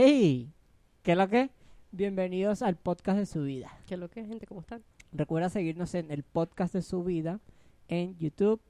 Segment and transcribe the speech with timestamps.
[0.00, 0.54] Hey,
[1.02, 1.50] ¿qué es lo que?
[1.90, 3.68] Bienvenidos al podcast de su vida.
[3.88, 4.46] ¿Qué es lo que gente?
[4.46, 4.84] ¿Cómo están?
[5.10, 7.40] Recuerda seguirnos en el podcast de su vida
[7.88, 8.60] en YouTube,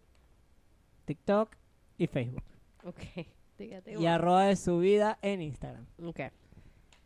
[1.04, 1.54] TikTok
[1.98, 2.44] y Facebook.
[2.82, 2.96] Ok.
[3.58, 4.10] Dígate, Y bueno.
[4.10, 5.84] arroba de su vida en Instagram.
[6.02, 6.20] Ok.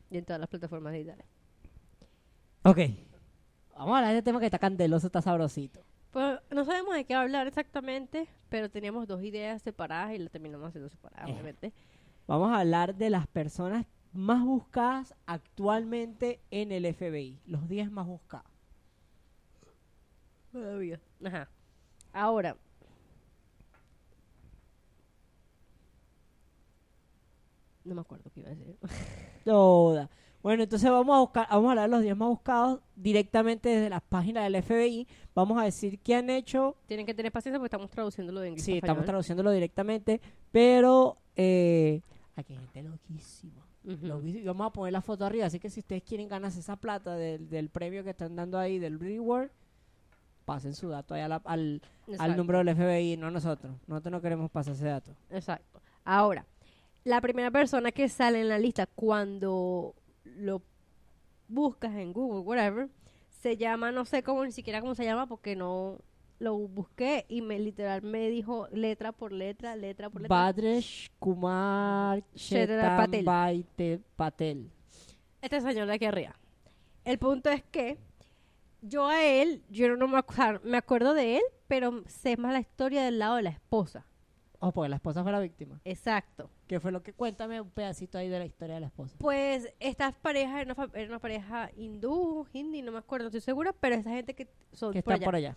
[0.09, 1.27] Y en todas las plataformas digitales.
[2.63, 2.79] Ok.
[3.77, 5.81] Vamos a hablar de este tema que está candeloso, está sabrosito.
[6.13, 10.69] Pues no sabemos de qué hablar exactamente, pero teníamos dos ideas separadas y las terminamos
[10.69, 11.33] haciendo separadas, Eh.
[11.33, 11.73] obviamente.
[12.29, 17.41] Vamos a hablar de las personas más buscadas actualmente en el FBI.
[17.47, 18.51] Los 10 más buscados.
[20.53, 21.01] Todavía.
[21.25, 21.49] Ajá.
[22.13, 22.57] Ahora.
[27.85, 28.77] No me acuerdo qué iba a decir.
[29.45, 30.11] Toda.
[30.43, 33.89] Bueno, entonces vamos a buscar, vamos a hablar de los 10 más buscados directamente desde
[33.89, 35.07] las páginas del FBI.
[35.35, 36.77] Vamos a decir qué han hecho.
[36.87, 38.65] Tienen que tener paciencia porque estamos traduciéndolo de inglés.
[38.65, 39.07] Sí, estamos español.
[39.07, 42.03] traduciéndolo directamente, pero eh,
[42.37, 43.62] aquí hay gente loquísima.
[43.85, 44.07] Ujú.
[44.07, 44.45] Loquísima.
[44.53, 47.49] Vamos a poner la foto arriba, así que si ustedes quieren ganarse esa plata del,
[47.49, 49.51] del premio que están dando ahí del reward,
[50.45, 51.81] pasen su dato ahí la- al,
[52.19, 53.75] al número del FBI, no nosotros.
[53.87, 55.13] Nosotros no queremos pasar ese dato.
[55.31, 55.81] Exacto.
[56.05, 56.45] Ahora,
[57.05, 60.63] la primera persona que sale en la lista cuando lo
[61.49, 62.89] buscas en Google, whatever,
[63.41, 65.99] se llama, no sé cómo, ni siquiera cómo se llama, porque no
[66.43, 70.37] lo busqué y me literal me dijo letra por letra, letra por letra.
[70.37, 73.21] Badresh Kumar Shetar Patel.
[73.21, 74.71] Chetambaite Patel.
[75.41, 76.35] este señor de aquí arriba.
[77.05, 77.99] El punto es que
[78.81, 82.61] yo a él, yo no me, acu- me acuerdo de él, pero sé más la
[82.61, 84.05] historia del lado de la esposa.
[84.65, 85.81] Oh, porque la esposa fue la víctima.
[85.85, 86.49] Exacto.
[86.69, 87.13] ¿Qué fue lo que?
[87.13, 89.17] Cuéntame un pedacito ahí de la historia de la esposa.
[89.19, 93.41] Pues estas parejas era una, era una pareja hindú, hindi, no me acuerdo, no estoy
[93.41, 95.25] segura, pero esa gente que son Que por está allá.
[95.25, 95.57] por allá.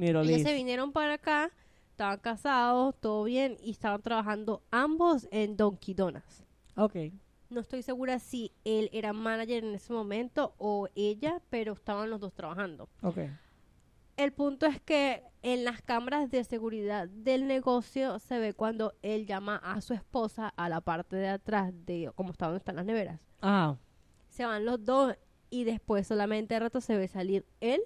[0.00, 1.50] Ellos se vinieron para acá,
[1.90, 6.44] estaban casados, todo bien, y estaban trabajando ambos en Donkey Donuts.
[6.76, 6.96] Ok.
[7.50, 12.20] No estoy segura si él era manager en ese momento o ella, pero estaban los
[12.20, 12.88] dos trabajando.
[13.02, 13.18] Ok.
[14.16, 19.26] El punto es que en las cámaras de seguridad del negocio se ve cuando él
[19.26, 22.84] llama a su esposa a la parte de atrás de como está donde están las
[22.84, 23.18] neveras.
[23.40, 23.76] Ah,
[24.28, 25.16] se van los dos
[25.50, 27.80] y después solamente de rato se ve salir él.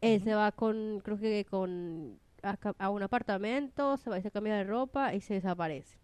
[0.00, 4.54] Él se va con, creo que con a, un apartamento, se va y se cambia
[4.54, 5.98] de ropa y se desaparece.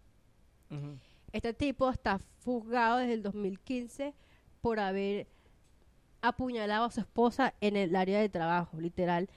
[1.32, 4.14] Este tipo está juzgado desde el 2015
[4.60, 5.28] por haber
[6.22, 9.28] apuñalado a su esposa en el área de trabajo, literal.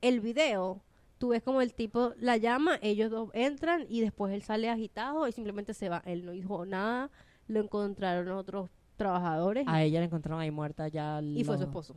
[0.00, 0.82] El video,
[1.18, 5.28] tú ves como el tipo la llama, ellos dos entran y después él sale agitado
[5.28, 6.02] y simplemente se va.
[6.06, 7.10] Él no dijo nada,
[7.48, 11.20] lo encontraron otros trabajadores a ella la encontraron ahí muerta ya.
[11.22, 11.96] y fue su esposo.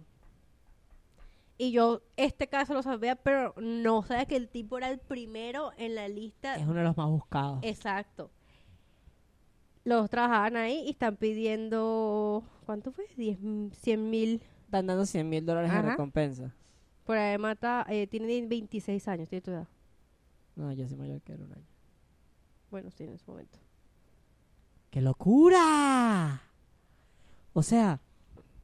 [1.57, 5.71] Y yo este caso lo sabía, pero no sabía que el tipo era el primero
[5.77, 6.55] en la lista.
[6.55, 7.59] Es uno de los más buscados.
[7.63, 8.29] Exacto.
[9.85, 13.05] Los trabajaban ahí y están pidiendo, ¿cuánto fue?
[13.16, 13.38] 10,
[13.73, 14.41] 100 mil.
[14.66, 15.91] Están dando 100 mil dólares en Ajá.
[15.91, 16.53] recompensa.
[17.05, 19.67] Por ahí mata, eh, tiene 26 años, tiene tu edad.
[20.55, 21.67] No, yo soy mayor que él un año.
[22.72, 23.59] Bueno, sí, en ese momento.
[24.89, 26.41] ¡Qué locura!
[27.53, 28.01] O sea,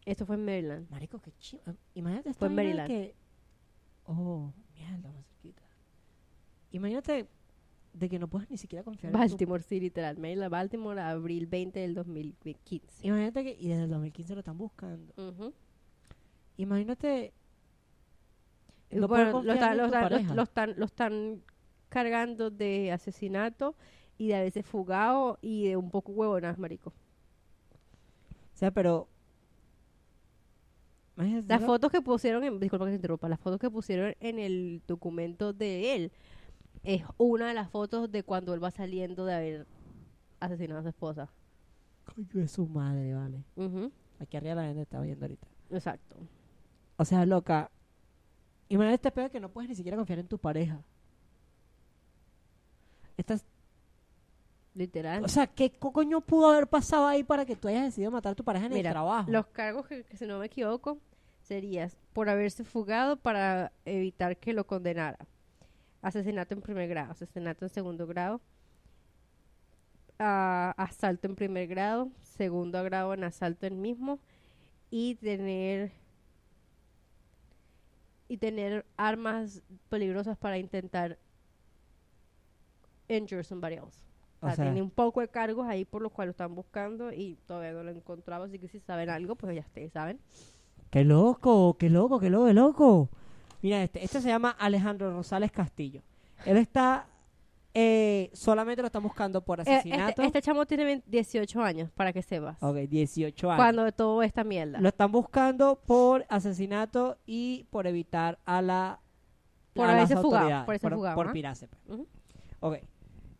[0.06, 0.90] Esto fue en Maryland.
[0.90, 1.62] marico, qué chido.
[1.94, 3.08] Imagínate esta Fue en vaina de Maryland.
[3.10, 3.16] que...
[4.06, 5.62] Oh, mierda, más cerquita.
[6.72, 7.28] Imagínate
[7.94, 9.18] de que no puedes ni siquiera confiar en tu...
[9.20, 10.18] Baltimore, sí, literal.
[10.18, 13.06] Maryland, Baltimore, abril 20 del 2015.
[13.06, 13.52] Imagínate que...
[13.60, 15.14] Y desde el 2015 lo están buscando.
[15.18, 15.54] Ujú.
[16.58, 17.34] Imagínate...
[18.90, 20.36] Bueno, lo, confiar están, en lo tu están- lo- pareja.
[20.36, 21.44] lo están, lo están
[21.90, 23.76] cargando de asesinato
[24.18, 26.90] y de a veces fugado y de un poco huevonas, marico.
[28.54, 29.08] O sea, pero...
[31.16, 34.82] Las fotos que pusieron, en, disculpa que te interrumpa, las fotos que pusieron en el
[34.88, 36.12] documento de él
[36.84, 39.68] es una de las fotos de cuando él va saliendo de haber
[40.40, 41.30] asesinado a su esposa.
[42.06, 43.44] Coño de su madre, vale.
[44.20, 45.48] Aquí arriba la gente está viendo ahorita.
[45.70, 46.18] Exacto.
[46.98, 47.70] O sea, loca.
[48.70, 50.82] Imagínate este pedo que no puedes ni siquiera confiar en tu pareja.
[53.18, 53.46] Estás,
[54.74, 55.24] Literal.
[55.26, 58.32] o sea, ¿qué co- coño pudo haber pasado ahí para que tú hayas decidido matar
[58.32, 59.30] a tu pareja en Mira, el trabajo?
[59.30, 60.98] Los cargos que, que si no me equivoco,
[61.42, 65.18] serían por haberse fugado para evitar que lo condenara.
[66.02, 68.40] Asesinato en primer grado, asesinato en segundo grado,
[70.18, 74.20] asalto en primer grado, segundo grado en asalto en mismo
[74.90, 75.92] y tener
[78.28, 81.18] y tener armas peligrosas para intentar
[83.10, 84.00] injure somebody else.
[84.42, 87.14] O O sea, tiene un poco de cargos ahí por los cuales lo están buscando
[87.14, 90.20] y todavía no lo han encontrado, así que si saben algo, pues ya ustedes saben.
[90.90, 91.78] ¡Qué loco!
[91.78, 92.20] ¡Qué loco!
[92.20, 92.48] ¡Qué loco!
[92.48, 93.10] ¡Qué loco!
[93.62, 96.02] Mira, este, este se llama Alejandro Rosales Castillo.
[96.46, 97.06] Él está
[97.74, 100.10] eh, solamente lo están buscando por Eh, asesinato.
[100.10, 102.62] Este, este chamo tiene 20 18 años, para que sepas.
[102.62, 103.58] Ok, 18 años.
[103.62, 104.80] Cuando todo esta mierda.
[104.82, 109.00] Lo están buscando por asesinato y por evitar a la
[109.74, 111.66] Por haberse fugado, por fugado, por pues.
[112.60, 112.78] Ok.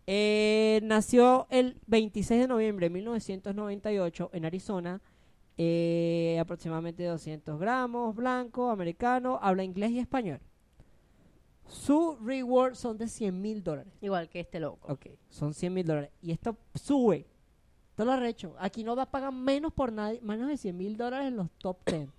[0.08, 5.02] Eh, nació el 26 de noviembre de 1998 en Arizona.
[5.58, 10.40] eh, aproximadamente 200 gramos, blanco, americano, habla inglés y español.
[11.68, 13.94] Su reward son de 100 mil dólares.
[14.02, 14.92] Igual que este loco.
[14.92, 16.10] Ok, son 100 mil dólares.
[16.22, 17.28] Y esto sube.
[17.92, 18.56] Esto lo arrecho.
[18.60, 21.52] Aquí no va a pagar menos por nadie, menos de 100 mil dólares en los
[21.60, 22.10] top 10.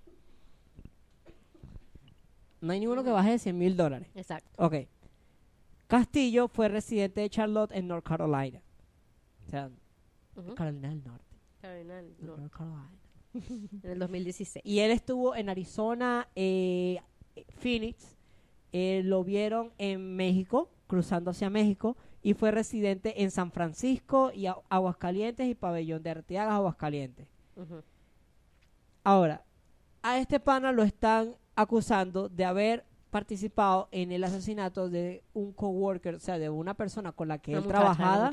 [2.60, 4.08] No hay ninguno que baje de 100 mil dólares.
[4.14, 4.48] Exacto.
[4.64, 4.74] Ok.
[5.92, 8.62] Castillo fue residente de Charlotte en North Carolina.
[9.46, 9.70] O sea.
[10.56, 11.36] Carolina del Norte.
[11.60, 12.90] Carolina del Norte, North Carolina.
[13.82, 14.64] En el 2016.
[14.64, 16.98] Y él estuvo en Arizona, eh,
[17.58, 18.16] Phoenix.
[18.72, 21.94] eh, lo vieron en México, cruzando hacia México.
[22.22, 27.26] Y fue residente en San Francisco y Agu- Aguascalientes y Pabellón de Arteagas, Aguascalientes.
[29.04, 29.44] Ahora,
[30.02, 36.14] a este pana lo están acusando de haber participado en el asesinato de un coworker,
[36.14, 38.30] o sea, de una persona con la que Una él muchacha, trabajaba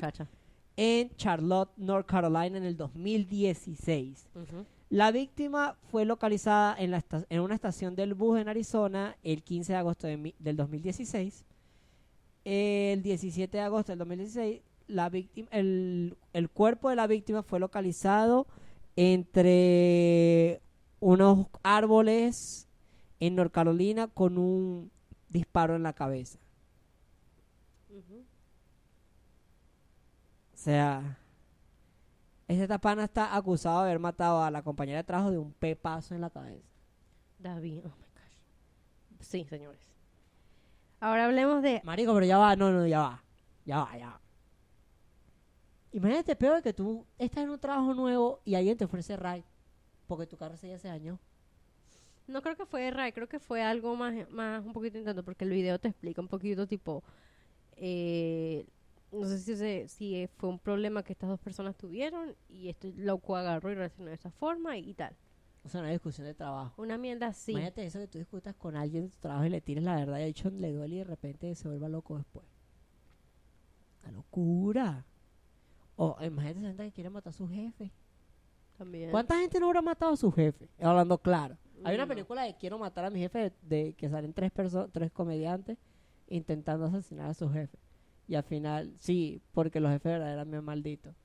[0.77, 4.29] en Charlotte, North Carolina en el 2016.
[4.33, 4.65] Ujú.
[4.89, 9.73] La víctima fue localizada en, la en una estación del bus en Arizona el 15
[9.73, 11.43] de agosto de del 2016.
[12.45, 17.59] El 17 de agosto del 2016, la víctima, el, el cuerpo de la víctima fue
[17.59, 18.47] localizado
[18.95, 20.61] entre
[21.01, 22.68] unos árboles
[23.19, 24.91] en North Carolina con un
[25.29, 26.39] disparo en la cabeza.
[30.53, 31.17] O sea,
[32.47, 36.15] este tapana está acusado de haber matado a la compañera de trabajo de un pepazo
[36.15, 36.67] en la cabeza.
[37.37, 39.21] David, oh my gosh.
[39.21, 39.79] Sí, señores.
[40.99, 41.81] Ahora hablemos de.
[41.85, 43.23] Marico, pero ya va, no, no, ya va.
[43.65, 44.21] Ya va, ya va.
[45.91, 49.45] Imagínate peor que tú estás en un trabajo nuevo y alguien te ofrece ride
[50.07, 51.19] porque tu carro se ya se dañó.
[52.29, 55.45] No creo que fue Ray, creo que fue algo más, más un poquito intento, porque
[55.45, 57.03] el video te explica un poquito, tipo.
[57.75, 58.65] eh,
[59.11, 62.93] no sé si, se- si fue un problema que estas dos personas tuvieron y este
[62.93, 65.15] loco agarró y reaccionó de esa forma y, tal.
[65.63, 66.79] O sea, una discusión de trabajo.
[66.81, 67.51] Una mierda así.
[67.53, 70.19] Imagínate eso que tú discutas con alguien en tu trabajo y le tires la verdad
[70.19, 72.45] y de hecho le duele y de repente se vuelva loco después.
[74.03, 75.05] ¡La locura!
[75.95, 77.91] O imagínate esa gente que quiere matar a su jefe.
[78.77, 79.11] También.
[79.11, 80.69] ¿Cuánta gente no habrá matado a su jefe?
[80.79, 81.57] Hablando claro.
[81.83, 85.11] Hay una película de Quiero matar a mi jefe de, que salen tres personas, tres
[85.11, 85.77] comediantes
[86.27, 87.77] intentando asesinar a su jefe.
[88.27, 91.15] Y al final, sí, porque los jefes eran bien malditos.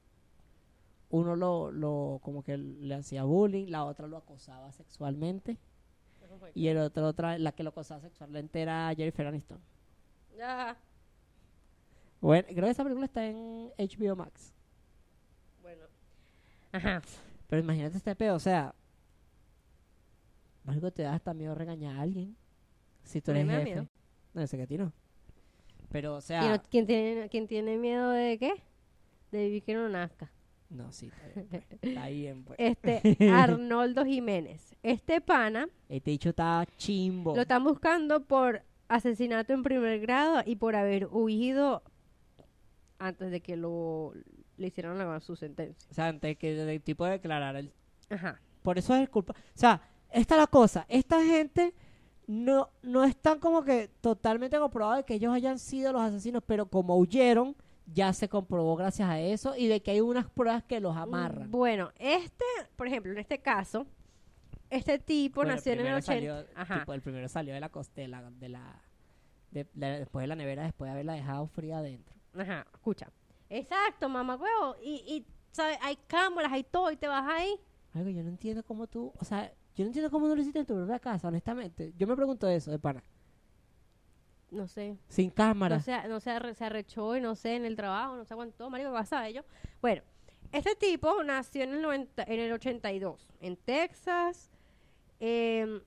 [1.11, 5.59] Uno lo, lo, como que le hacía bullying, la otra lo acosaba sexualmente.
[6.55, 9.61] Y el otro, otra, la que lo acosaba sexualmente era Jennifer Aniston.
[10.37, 10.77] Ya.
[12.21, 14.53] Bueno, creo que esa película está en HBO Max.
[15.63, 15.85] Bueno.
[16.73, 17.03] Ajá.
[17.49, 18.75] Pero imagínate este pedo, o sea,
[20.67, 22.37] algo te da hasta miedo regañar a alguien.
[23.03, 23.65] Si tú eres jefe.
[23.65, 23.87] miedo.
[24.33, 24.93] No, sé que a ti no.
[25.91, 28.55] Pero, o ¿Quién, sea, no- quién tiene, quién tiene miedo de qué?
[29.31, 30.31] De vivir que no nazca.
[30.71, 31.79] no, sí, está bien, pues.
[31.83, 32.59] Está bien, pues.
[32.59, 34.75] Este, Arnoldo Jiménez.
[34.83, 37.35] Este pana Este dicho está chimbo.
[37.37, 41.83] lo están buscando por asesinato en primer grado y por haber huido
[42.99, 44.13] antes de que lo
[44.57, 45.87] le hicieran la, su sentencia.
[45.91, 47.73] O sea, antes que el tipo declarara el...
[48.09, 48.41] Ajá.
[48.63, 49.35] Por eso es el culpa.
[49.37, 49.83] O sea,
[50.15, 50.87] esta es la cosa.
[50.89, 51.75] Esta gente
[52.27, 56.67] no, no están como que totalmente comprobado de que ellos hayan sido los asesinos, pero
[56.67, 57.55] como huyeron,
[57.87, 61.51] ya se comprobó gracias a eso y de que hay unas pruebas que los amarran.
[61.51, 62.45] Bueno, este,
[62.77, 63.87] por ejemplo, en este caso,
[64.71, 66.13] este tipo Bueno, nació en el primero 80.
[66.15, 66.79] salió- Ajá.
[66.81, 68.81] tipo, el primero salió de la costela, de la,
[69.51, 72.17] de la- después de la nevera, después de haberla dejado fría adentro.
[72.37, 73.11] Ajá, escucha.
[73.51, 74.77] Exacto, mamá huevo.
[74.83, 75.79] Y, y ¿sabes?
[75.83, 77.55] hay cámaras, hay todo, y te vas ahí.
[77.93, 80.61] Algo yo no entiendo cómo tú, o sea, yo no entiendo cómo no lo hiciste
[80.61, 81.93] en tu propia casa, honestamente.
[81.97, 83.03] Yo me pregunto eso, de pana.
[84.51, 84.97] No sé.
[85.09, 85.77] Sin cámara.
[85.77, 88.71] No sé, no arre- se arrechó y no sé, en el trabajo, no sé cuánto,
[88.71, 89.45] marico, ¿qué pasa ellos?
[89.83, 90.03] Bueno,
[90.53, 94.51] este tipo nació en el, 90, en el 82, en Texas,
[95.19, 95.83] eh,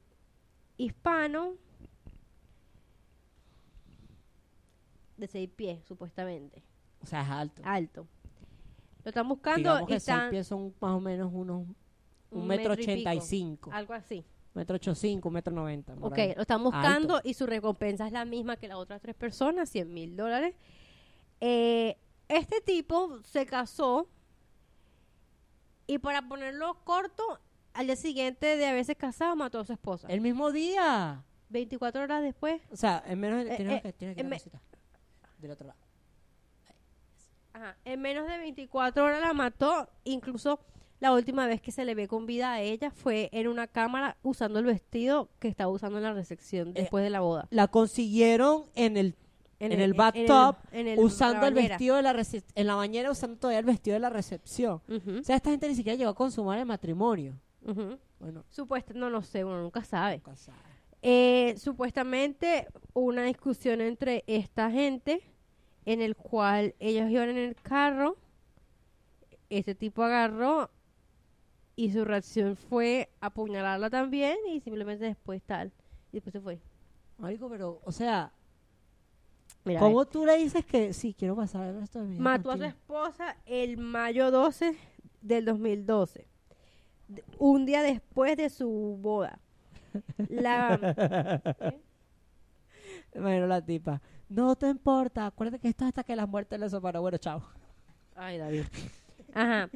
[0.76, 1.54] hispano,
[5.16, 6.62] de seis pies, supuestamente,
[7.02, 7.62] o sea, es alto.
[7.66, 8.08] alto.
[9.04, 11.66] Lo están buscando Digamos y que seis pies son más o menos unos
[12.32, 13.72] un, metro ochenta y cinco.
[13.74, 14.26] algo así.
[14.54, 15.94] Metro ocho cinco, metro noventa.
[16.02, 16.34] Ok, ahí.
[16.36, 19.94] lo están buscando y su recompensa es la misma que las otras tres personas, 100
[19.94, 20.56] mil dólares.
[21.40, 21.96] Eh,
[22.28, 24.08] este tipo se casó
[25.86, 27.40] y para ponerlo corto,
[27.74, 30.08] al día siguiente de haberse casado mató a su esposa.
[30.10, 31.24] El mismo día.
[31.50, 32.62] 24 horas después.
[32.72, 34.42] O sea, en menos Eh, tienes eh, que, que me-.
[35.38, 35.80] Del otro lado.
[37.54, 39.90] Ajá, En menos de 24 horas la mató.
[40.04, 40.60] Incluso
[41.00, 44.18] la última vez que se le ve con vida a ella fue en una cámara
[44.24, 47.48] usando el vestido que estaba usando en la recepción después de la boda.
[47.52, 49.16] La consiguieron en el
[49.60, 52.16] en el bathtub, en el- usando la el vestido de la
[52.56, 54.82] en la bañera usando todavía el vestido de la recepción.
[54.88, 57.34] O sea, esta gente ni siquiera llegó a consumar el matrimonio.
[57.66, 57.98] ujú.
[58.20, 60.16] Bueno, Supuesta, no lo sé, uno nunca sabe.
[60.18, 60.58] nunca sabe.
[61.04, 65.22] Eh, supuestamente una discusión entre esta gente
[65.86, 68.18] en el cual ellos iban en el carro,
[69.50, 70.70] este tipo agarró
[71.78, 75.72] y su reacción fue apuñalarla también y simplemente después tal.
[76.12, 76.60] Y después se fue.
[77.18, 78.34] Marico, pero, o sea,
[79.64, 82.52] Mira, ¿cómo tú le dices que sí, quiero pasar el resto de mi vida Mató
[82.52, 84.76] a su esposa el mayo 12
[85.22, 86.28] del 2012.
[87.08, 89.40] d- Un día después de su boda.
[90.30, 90.80] La,
[93.14, 96.70] Bueno, la tipa, no te importa, acuérdate que esto es hasta que las muertes le
[96.70, 97.02] soparon.
[97.02, 97.42] Bueno, chao.
[98.16, 98.64] Ay, David.
[99.34, 99.70] Ajá.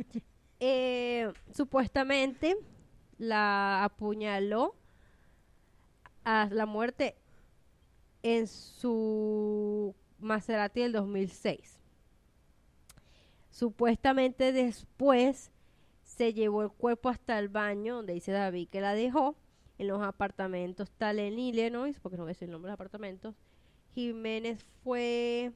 [0.64, 2.56] Eh, supuestamente
[3.18, 4.76] la apuñaló
[6.24, 7.16] a la muerte
[8.22, 11.80] en su Maserati del 2006.
[13.50, 15.52] Supuestamente después
[16.04, 19.36] se llevó el cuerpo hasta el baño donde dice David que la dejó
[19.80, 23.34] en los apartamentos tal en Illinois, porque no decir el nombre de los apartamentos.
[23.96, 25.54] Jiménez fue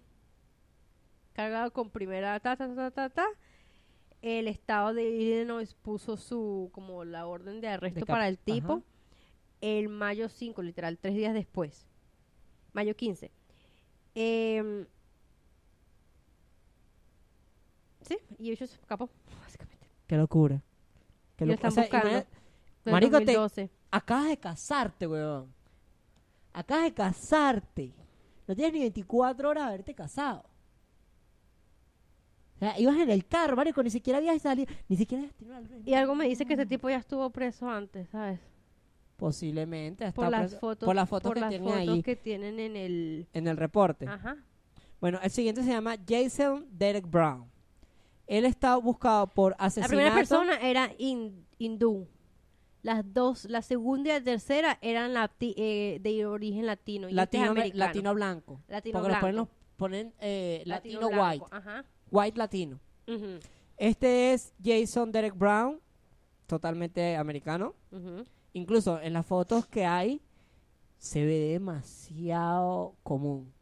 [1.33, 2.57] cargado con primera ta.
[4.27, 8.83] El estado de Illinois puso su como la orden de arresto para el tipo ajá.
[9.61, 11.85] el mayo 5, literal, tres días después.
[12.73, 13.29] Mayo 15.
[14.15, 14.87] Em,
[18.01, 19.09] sí, y ellos se escapó,
[19.43, 19.87] básicamente.
[20.07, 20.61] Qué locura.
[21.35, 22.07] Qué Y lo locu- están o sea, buscando.
[22.09, 22.29] imagina-
[22.83, 23.69] Del Marico, te- 2012.
[23.91, 25.53] acabas de casarte, weón.
[26.53, 27.93] Acabas de casarte.
[28.47, 30.45] No tienes ni 24 horas de haberte casado.
[32.59, 35.89] Sea, ibas en el carro, marico, ni siquiera habías salido, ni siquiera habías tenido la
[35.89, 38.39] Y algo me dice que este tipo ya estuvo preso antes, ¿sabes?
[39.17, 40.11] Posiblemente.
[40.11, 42.75] Por las preso- fotos, por las fotos que las tiene fotos ahí que tienen en
[42.75, 43.27] el...
[43.33, 44.07] en el reporte.
[44.07, 44.37] Ajá.
[44.99, 47.45] Bueno, el siguiente se llama Jason Derek Brown.
[48.27, 49.89] Él está buscado por La asesinato.
[49.89, 52.07] primera persona era hin- hindú.
[52.81, 57.07] Las dos, la segunda y la tercera eran eh, de origen latino.
[57.09, 58.61] Y este es latino, latino blanco.
[58.67, 61.45] Latino porque los ponen, los ponen eh, latino, blanco, white.
[61.51, 61.85] Ajá.
[62.11, 62.79] White latino.
[63.77, 65.79] Este es Jason Derek Brown,
[66.47, 67.75] totalmente americano.
[68.53, 70.21] Incluso en las fotos que hay,
[70.97, 73.53] se ve demasiado común.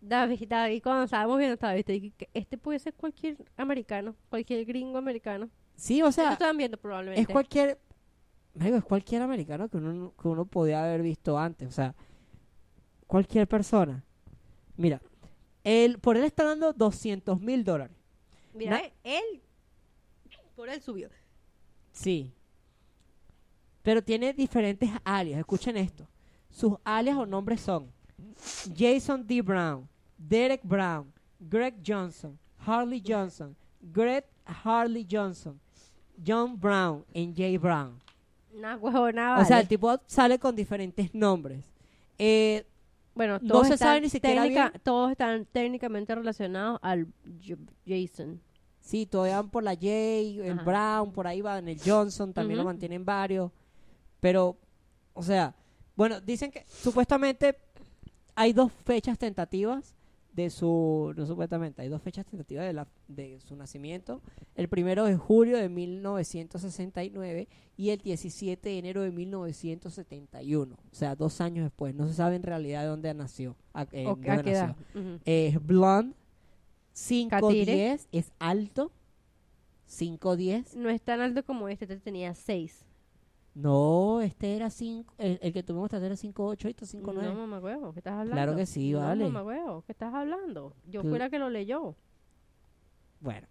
[0.00, 4.64] David, David, cuando estábamos viendo esta vez, dije que este puede ser cualquier americano, cualquier
[4.66, 5.48] gringo americano.
[5.76, 7.22] Sí, o sea, estaban viendo probablemente.
[7.22, 7.80] es cualquier.
[8.54, 11.68] marico, es cualquier americano que uno, que uno podía haber visto antes.
[11.68, 11.94] O sea,
[13.06, 14.04] cualquier persona.
[14.76, 15.00] Mira,
[15.64, 17.96] él, por él está dando 200 mil dólares.
[18.52, 19.42] Mira, Na- él,
[20.54, 21.08] por él subió.
[21.92, 22.32] Sí.
[23.82, 25.38] Pero tiene diferentes alias.
[25.40, 26.06] Escuchen esto.
[26.50, 27.90] Sus alias o nombres son
[28.76, 29.42] Jason D.
[29.42, 35.60] Brown, Derek Brown, Greg Johnson, Harley Johnson, Greg Harley Johnson,
[36.24, 37.98] John Brown y Jay Brown.
[38.54, 41.64] Una huevona, O sea, el tipo sale con diferentes nombres.
[42.18, 42.64] Eh,
[43.14, 44.82] bueno, no todos se están sabe ni siquiera técnica- bien.
[44.82, 47.06] Todos están técnicamente relacionados al
[47.46, 47.56] J-
[47.86, 48.40] Jason.
[48.80, 50.62] sí, todavía van por la Jay, el Ajá.
[50.64, 53.50] Brown, por ahí van el Johnson, también lo mantienen varios.
[54.20, 54.56] Pero,
[55.12, 55.54] o sea,
[55.96, 57.56] bueno, dicen que supuestamente
[58.34, 59.94] hay dos fechas tentativas
[60.34, 64.20] de su, no supuestamente, hay dos fechas tentativas de, la, de su nacimiento.
[64.56, 70.74] El primero es julio de 1969 y el 17 de enero de 1971.
[70.74, 71.94] O sea, dos años después.
[71.94, 73.56] No se sabe en realidad de dónde nació.
[73.72, 74.12] A, eh.
[75.24, 76.14] Es blonde,
[76.94, 77.98] 5'10", Catire.
[78.10, 78.90] es alto,
[79.88, 80.74] 5'10".
[80.74, 82.84] No es tan alto como este, este tenía 6.
[83.54, 87.22] No, este era 5, el, el que tuvimos tratar era 5'8", esto 5'9".
[87.22, 88.32] No, mamá huevo, ¿qué estás hablando?
[88.32, 89.24] Claro que sí, no, vale.
[89.24, 90.74] mamá huevo, ¿qué estás hablando?
[90.88, 91.94] Yo Cl- fuera que lo leyó.
[93.20, 93.46] Bueno,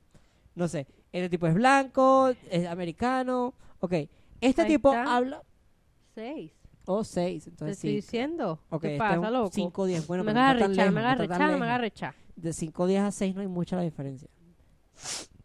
[0.56, 0.88] no sé.
[1.12, 3.54] Este tipo es blanco, es americano.
[3.80, 3.94] Ok,
[4.42, 5.16] este Ahí tipo está.
[5.16, 5.42] habla...
[6.16, 6.52] 6.
[6.86, 7.96] Oh, 6, Te entonces estoy sí.
[7.96, 8.60] diciendo.
[8.70, 9.52] Ok, ¿Qué este pasa, loco?
[9.52, 10.06] 5'10".
[10.06, 10.68] Bueno, me hagas no me
[11.02, 12.16] no rechar, me rechar.
[12.36, 14.28] De 5'10 a 6 no hay mucha la diferencia.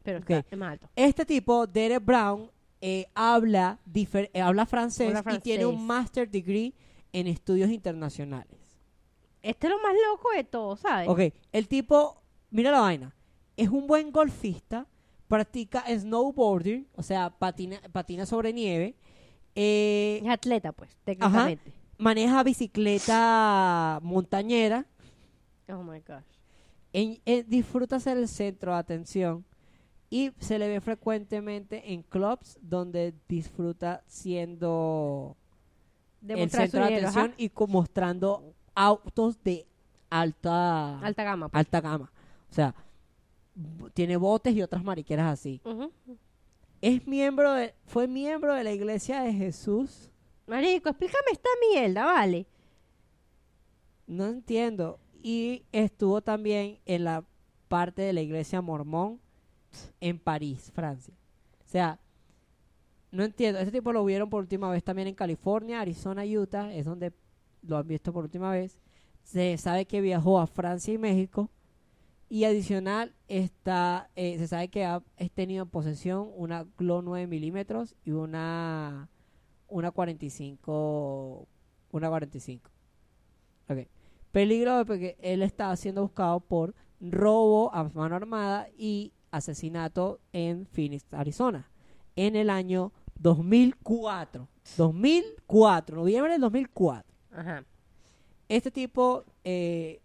[0.02, 0.30] Pero Ok.
[0.30, 0.88] está, es más alto.
[0.96, 2.50] Este tipo, Derek Brown,
[2.80, 6.73] eh, habla, difer- eh, habla, francés Habla y tiene un master degree
[7.12, 8.58] en estudios internacionales.
[9.42, 11.08] Este es lo más loco de todo, ¿sabes?
[11.08, 11.20] Ok,
[11.52, 13.14] el tipo, mira la vaina,
[13.56, 14.87] es un buen golfista,
[15.28, 18.94] practica snowboarding, o sea, patina, patina sobre nieve,
[19.54, 21.73] eh, Es atleta, pues, técnicamente.
[21.99, 24.87] maneja bicicleta montañera,
[25.68, 26.25] Oh my gosh.
[26.92, 29.44] en- en- disfruta ser el centro de atención
[30.10, 35.36] y se le ve frecuentemente en clubs donde disfruta siendo
[36.26, 37.22] el centro de ajá.
[37.22, 39.66] atención y mostrando autos de
[40.10, 41.48] alta Alta gama.
[41.48, 41.58] pues.
[41.58, 42.12] alta gama.
[42.50, 42.74] O sea,
[43.92, 45.60] tiene botes y otras mariqueras así.
[46.80, 50.10] Es miembro de, fue miembro de la Iglesia de Jesús.
[50.46, 52.46] Marico, explícame esta mierda, ¿vale?
[54.06, 54.98] No entiendo.
[55.22, 57.24] Y estuvo también en la
[57.66, 59.20] parte de la Iglesia mormón
[60.00, 61.14] en París, Francia.
[61.66, 61.98] O sea,
[63.10, 63.58] no entiendo.
[63.60, 66.72] Este tipo lo vieron por última vez también en California, Arizona, Utah.
[66.72, 67.12] Es donde
[67.62, 68.78] lo han visto por última vez.
[69.22, 71.50] Se sabe que viajó a Francia y México.
[72.30, 75.02] Y adicional, está, eh, se sabe que ha
[75.34, 79.08] tenido en posesión una GLO 9 milímetros y una,
[79.66, 81.46] una 45.
[81.90, 82.70] Una 45.
[83.70, 83.78] Ok.
[84.30, 91.04] Peligro porque él está siendo buscado por robo a mano armada y asesinato en Phoenix,
[91.12, 91.68] Arizona,
[92.16, 94.49] en el año 2004.
[94.76, 97.14] 2004, noviembre del 2004.
[97.32, 97.64] Ajá.
[98.49, 100.00] Este tipo eh,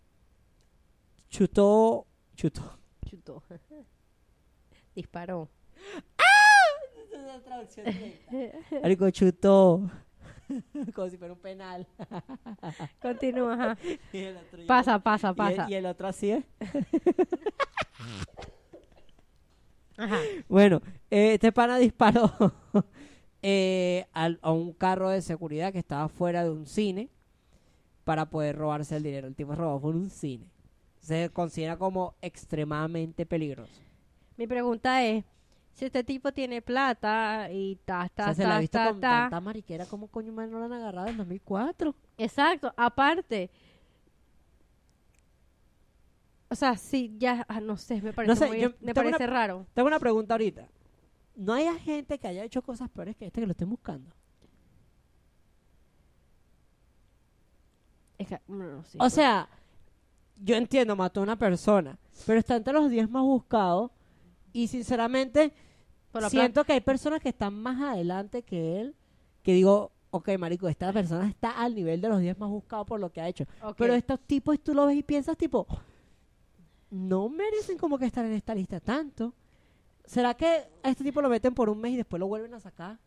[1.30, 2.78] chutó, chutó.
[3.06, 3.44] Chutó.
[4.96, 5.50] Disparó.
[8.82, 9.90] Marico, chutó.
[10.96, 11.88] Como si fuera un penal.
[13.02, 13.78] Continúa,
[14.12, 15.70] ya- Pasa, pasa, y el- pasa.
[15.70, 16.44] Y el, otro así es.
[19.98, 20.20] Ajá.
[20.50, 20.82] Bueno,
[21.12, 22.32] eh, este pana disparó
[23.42, 27.10] eh, al- a un carro de seguridad que estaba fuera de un cine
[28.04, 29.28] para poder robarse el dinero.
[29.28, 30.46] El tipo robó por un cine.
[31.00, 33.82] Se considera como extremadamente peligroso.
[34.38, 35.26] Mi pregunta es,
[35.74, 38.90] si este tipo tiene plata y ta, O ta, sea, se la ha visto ta,
[38.90, 39.10] con ta.
[39.24, 41.94] tanta mariquera como coño madre no la han agarrado en 2004.
[42.18, 43.50] Exacto, aparte.
[46.54, 49.18] O sea, sí, ya, ah, no sé, me parece, sé, muy- yo me tengo una-
[49.18, 49.66] parece raro.
[49.74, 50.68] Tengo una pregunta ahorita.
[51.36, 54.16] ¿No hay gente que haya hecho cosas peores que este que lo estén buscando?
[58.20, 59.14] Es que, no, no, sí, O pues.
[59.14, 59.50] sea,
[60.38, 63.90] yo entiendo, mató a una persona, pero está entre los 10 más buscados
[64.52, 65.54] y sinceramente
[66.12, 68.96] Por la siento que hay personas que están más adelante que él,
[69.42, 73.00] que digo, ok, marico, esta persona está al nivel de los 10 más buscados por
[73.00, 73.46] lo que ha hecho.
[73.64, 73.76] Ok.
[73.80, 75.66] Pero estos tipos tú lo ves y piensas tipo,
[76.94, 79.34] no merecen como que estar en esta lista tanto.
[80.06, 80.46] ¿Será que
[80.84, 83.00] a este tipo lo meten por un mes y después lo vuelven a sacar?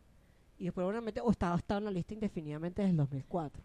[0.57, 2.97] Y después lo vuelven a meter, o está, está en la lista indefinidamente desde el
[2.97, 3.63] 2004.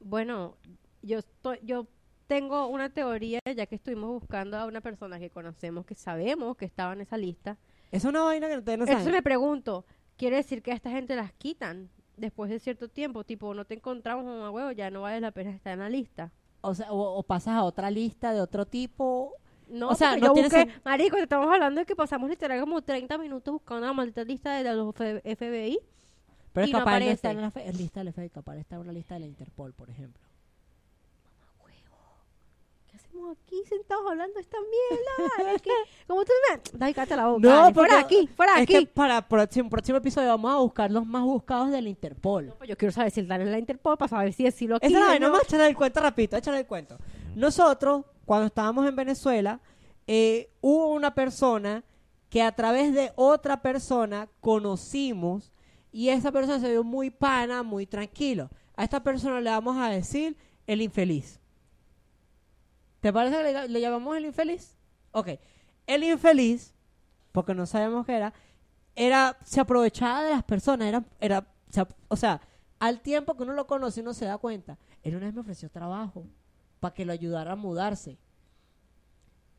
[0.00, 0.56] Bueno,
[1.00, 1.86] yo estoy, yo
[2.26, 6.66] tengo una teoría, ya que estuvimos buscando a una persona que conocemos, que sabemos que
[6.66, 7.56] estaba en esa lista.
[7.90, 9.10] Es una vaina que ustedes no saben.
[9.10, 9.86] me pregunto,
[10.18, 13.24] ¿quiere decir que a esta gente las quitan después de cierto tiempo?
[13.24, 16.30] Tipo, no te encontramos un huevo, ya no vale la pena estar en la lista.
[16.60, 19.32] O sea, o, o pasas a otra lista de otro tipo.
[19.68, 22.80] No, O sea, no yo busqué, marico, te estamos hablando de que pasamos literal como
[22.80, 25.78] 30 minutos buscando la maldita lista de los FBI.
[26.52, 27.12] Pero es no capaz no aparece.
[27.12, 29.90] estar en la lista del FBI, capaz estar en una lista de la Interpol, por
[29.90, 30.27] ejemplo.
[33.18, 35.54] ¿Qué hacemos aquí sentados hablando esta mierda?
[35.54, 35.70] Es que,
[36.06, 36.60] ¿Cómo tú me...?
[36.78, 37.40] Dale, cállate la boca.
[37.40, 38.86] No, dale, fuera aquí, fuera es que aquí.
[38.86, 42.46] para el próximo, próximo episodio vamos a buscar los más buscados de la Interpol.
[42.46, 44.66] No, pues yo quiero saber si están en la Interpol para saber si es si
[44.66, 45.32] lo Esa es la quieren, vaina, ¿no?
[45.32, 46.98] vamos a echarle el cuento rapidito, échale el cuento.
[47.34, 49.60] Nosotros, cuando estábamos en Venezuela,
[50.06, 51.84] eh, hubo una persona
[52.30, 55.52] que a través de otra persona conocimos
[55.90, 58.50] y esa persona se vio muy pana, muy tranquilo.
[58.76, 61.37] A esta persona le vamos a decir el infeliz.
[63.00, 64.76] ¿Te parece que le, llamamos el infeliz?
[65.12, 65.28] Ok.
[65.86, 66.74] El infeliz,
[67.32, 68.32] porque no sabemos qué era,
[68.94, 71.46] era, se aprovechaba de las personas, era, era,
[72.08, 72.40] o sea,
[72.78, 74.78] al tiempo que uno lo conoce, uno se da cuenta.
[75.02, 76.26] Él una vez me ofreció trabajo
[76.80, 78.18] para que lo ayudara a mudarse.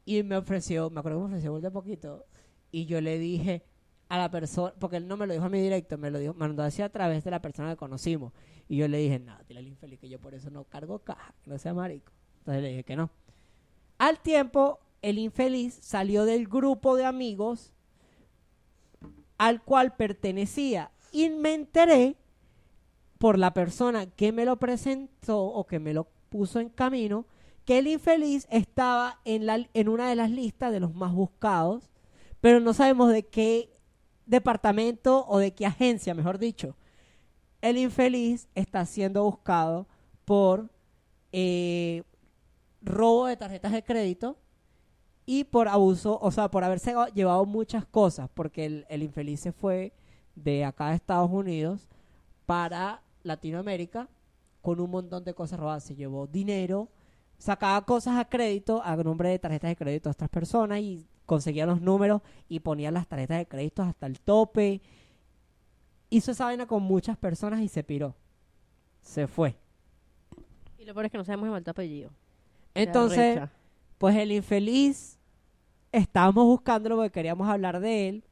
[0.06, 2.26] Y me ofreció, me acuerdo que me ofreció de poquito.
[2.72, 3.64] Y yo le dije
[4.10, 6.34] a la persona, porque él no me lo dijo a mí directo, me lo dijo,
[6.34, 8.34] me mandó así a través de la persona que conocimos.
[8.68, 11.34] Y yo le dije, no, dile al infeliz que yo por eso no cargo caja,
[11.44, 12.12] que no sea marico.
[12.40, 13.10] Entonces le dije que no.
[14.00, 17.74] Al tiempo, el infeliz salió del grupo de amigos
[19.38, 20.92] al cual pertenecía.
[21.12, 22.16] Y me enteré
[23.18, 27.26] por la persona que me lo presentó o que me lo puso en camino,
[27.66, 31.90] que el infeliz estaba en, la, en una de las listas de los más buscados,
[32.40, 33.70] pero no sabemos de qué
[34.26, 36.78] departamento o de qué agencia, mejor dicho.
[37.62, 39.88] El infeliz está siendo buscado
[40.24, 40.70] por
[41.34, 42.04] eh,
[42.82, 44.38] robo de tarjetas de crédito
[45.26, 49.52] y por abuso, o sea, por haberse llevado muchas cosas, porque el, el infeliz se
[49.52, 49.94] fue
[50.36, 51.88] de acá de Estados Unidos
[52.46, 54.10] para Latinoamérica
[54.62, 55.84] con un montón de cosas robadas.
[55.84, 56.90] Se llevó dinero,
[57.38, 61.66] sacaba cosas a crédito a nombre de tarjetas de crédito de otras personas y conseguía
[61.66, 64.82] los números y ponía las tarjetas de crédito hasta el tope.
[66.10, 68.16] Hizo esa vaina con muchas personas y se piró.
[69.02, 69.56] Se fue.
[70.78, 72.12] Y lo peor es que no sabemos el apellido.
[72.84, 73.40] Entonces,
[73.98, 75.20] pues el infeliz,
[75.92, 78.24] estábamos buscándolo porque queríamos hablar de él,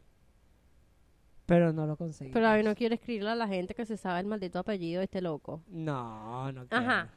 [1.45, 2.33] pero no lo conseguimos.
[2.33, 4.99] Pero a mí no quiero escribirle a la gente que se sabe el maldito apellido
[4.99, 5.61] de este loco.
[5.67, 6.83] No, no quiero.
[6.85, 7.09] Ajá.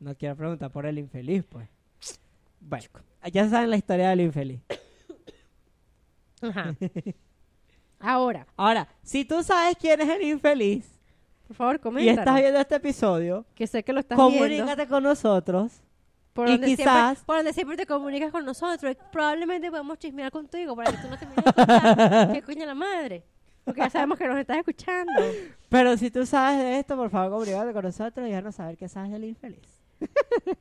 [0.00, 1.68] No quiero preguntar por el infeliz, pues.
[2.60, 2.86] Bueno,
[3.32, 4.60] ya saben la historia del infeliz.
[6.42, 6.74] Ajá.
[7.98, 10.86] Ahora, Ahora, si tú sabes quién es el infeliz
[11.46, 12.12] por favor, y comenta.
[12.20, 14.36] estás viendo este episodio, Que sé que lo estás viendo.
[14.36, 15.80] comunícate con nosotros.
[16.36, 16.84] Por y donde, quizás-
[17.16, 18.94] siempre, por donde siempre te comunicas con nosotros.
[19.10, 21.44] probablemente podemos chismear contigo para que tú no te mires.
[22.34, 23.24] ¿Qué coño la madre?
[23.64, 25.12] Porque ya sabemos que nos estás escuchando.
[25.70, 28.88] Pero si tú sabes de esto, por favor, comunícate con nosotros y déjanos saber qué
[28.88, 29.80] sabes del infeliz.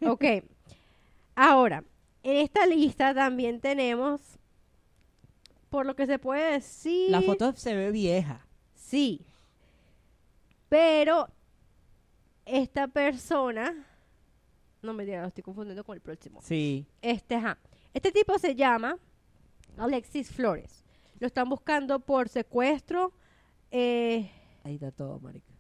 [0.08, 0.24] Ok.
[1.36, 1.84] Ahora,
[2.24, 4.22] en esta lista también tenemos,
[5.70, 7.12] por lo que se puede decir...
[7.12, 8.40] La foto se ve vieja.
[8.76, 9.22] Sí.
[10.70, 11.28] Pero
[12.46, 13.74] esta persona...
[14.86, 16.40] No me diga, lo estoy confundiendo con el próximo.
[16.42, 16.86] Sí.
[17.02, 17.58] Este, ajá.
[17.94, 18.98] Este tipo se llama
[19.78, 20.84] Alexis Flores.
[21.20, 23.12] Lo están buscando por secuestro.
[23.72, 24.30] eh,
[24.64, 25.52] Ahí está todo, marica.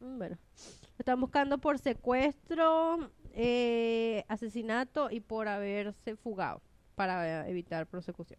[0.00, 0.36] mm, bueno.
[0.36, 6.60] Lo están buscando por secuestro, eh, asesinato y por haberse fugado
[6.94, 8.38] para evitar persecución.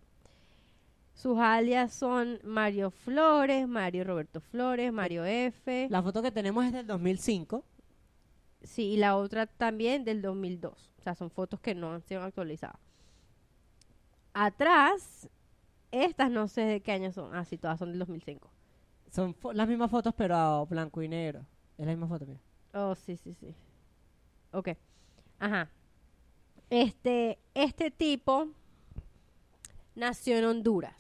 [1.14, 5.88] Sus alias son Mario Flores, Mario Roberto Flores, Mario F.
[5.90, 7.64] La foto que tenemos es del 2005.
[8.64, 10.92] Sí, y la otra también del 2002.
[10.98, 12.80] O sea, son fotos que no han sido actualizadas.
[14.34, 15.30] Atrás,
[15.92, 17.34] estas no sé de qué año son.
[17.36, 18.50] Ah, sí, todas son del 2005.
[19.10, 21.46] Son las mismas fotos, pero a blanco y negro.
[21.78, 22.40] Es la misma foto, mira.
[22.74, 23.54] Oh, sí, sí, sí.
[24.52, 24.70] Ok.
[25.40, 25.70] Ajá.
[26.70, 28.48] Este, este tipo
[29.96, 30.96] nació en Honduras.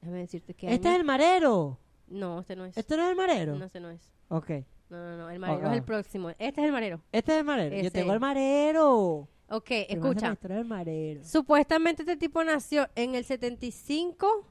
[0.00, 1.78] Déjame decirte que Este es el marero.
[2.06, 2.76] No, este no es.
[2.76, 3.56] ¿Este no es el marero?
[3.56, 4.12] No, este no es.
[4.28, 4.50] Ok.
[4.92, 5.30] No, no, no.
[5.30, 6.28] El marero Oh, es el próximo.
[6.30, 7.00] Este es el marero.
[7.12, 7.76] Este es el marero.
[7.76, 9.26] Yo tengo el marero.
[9.48, 10.36] Ok, escucha.
[10.42, 11.24] del marero.
[11.24, 14.46] Supuestamente este tipo nació en el 75,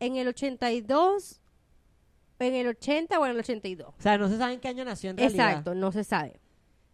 [0.00, 1.42] en el 82,
[2.38, 3.94] en el 80 o en el 82.
[3.98, 5.48] O sea, no se sabe en qué año nació en realidad.
[5.50, 6.40] Exacto, no se sabe.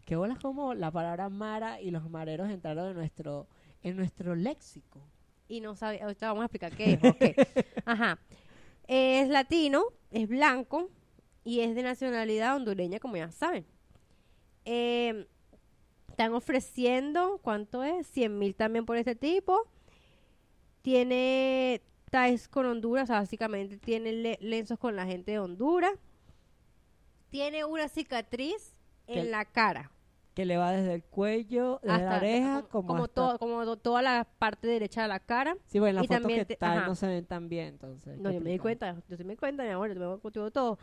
[0.04, 3.46] Qué bolas como la palabra mara y los mareros entraron en nuestro,
[3.84, 5.00] en nuestro léxico.
[5.46, 7.64] Y no sabe, ahorita vamos a explicar qué es.
[7.84, 8.18] Ajá.
[8.88, 10.90] Es latino, es blanco
[11.48, 13.64] y es de nacionalidad hondureña, como ya saben.
[14.66, 15.26] Eh,
[16.10, 18.06] están ofreciendo, ¿cuánto es?
[18.08, 19.66] 100 mil también por este tipo.
[20.82, 21.80] Tiene
[22.10, 25.92] ties con Honduras, o sea, básicamente tiene le- lenzos con la gente de Honduras.
[27.30, 28.74] Tiene una cicatriz
[29.06, 29.90] en la cara.
[30.34, 33.76] Que le va desde el cuello, desde la oreja, como, como, hasta- todo- como to-
[33.76, 35.56] toda la parte derecha de la cara.
[35.66, 36.86] Sí, bueno, las y fotos que te- ajá.
[36.86, 38.18] no se ven tan bien, entonces.
[38.18, 40.50] No, yo me di cuenta, yo sí me di cuenta, mi amor, yo veo contigo
[40.50, 40.78] todo.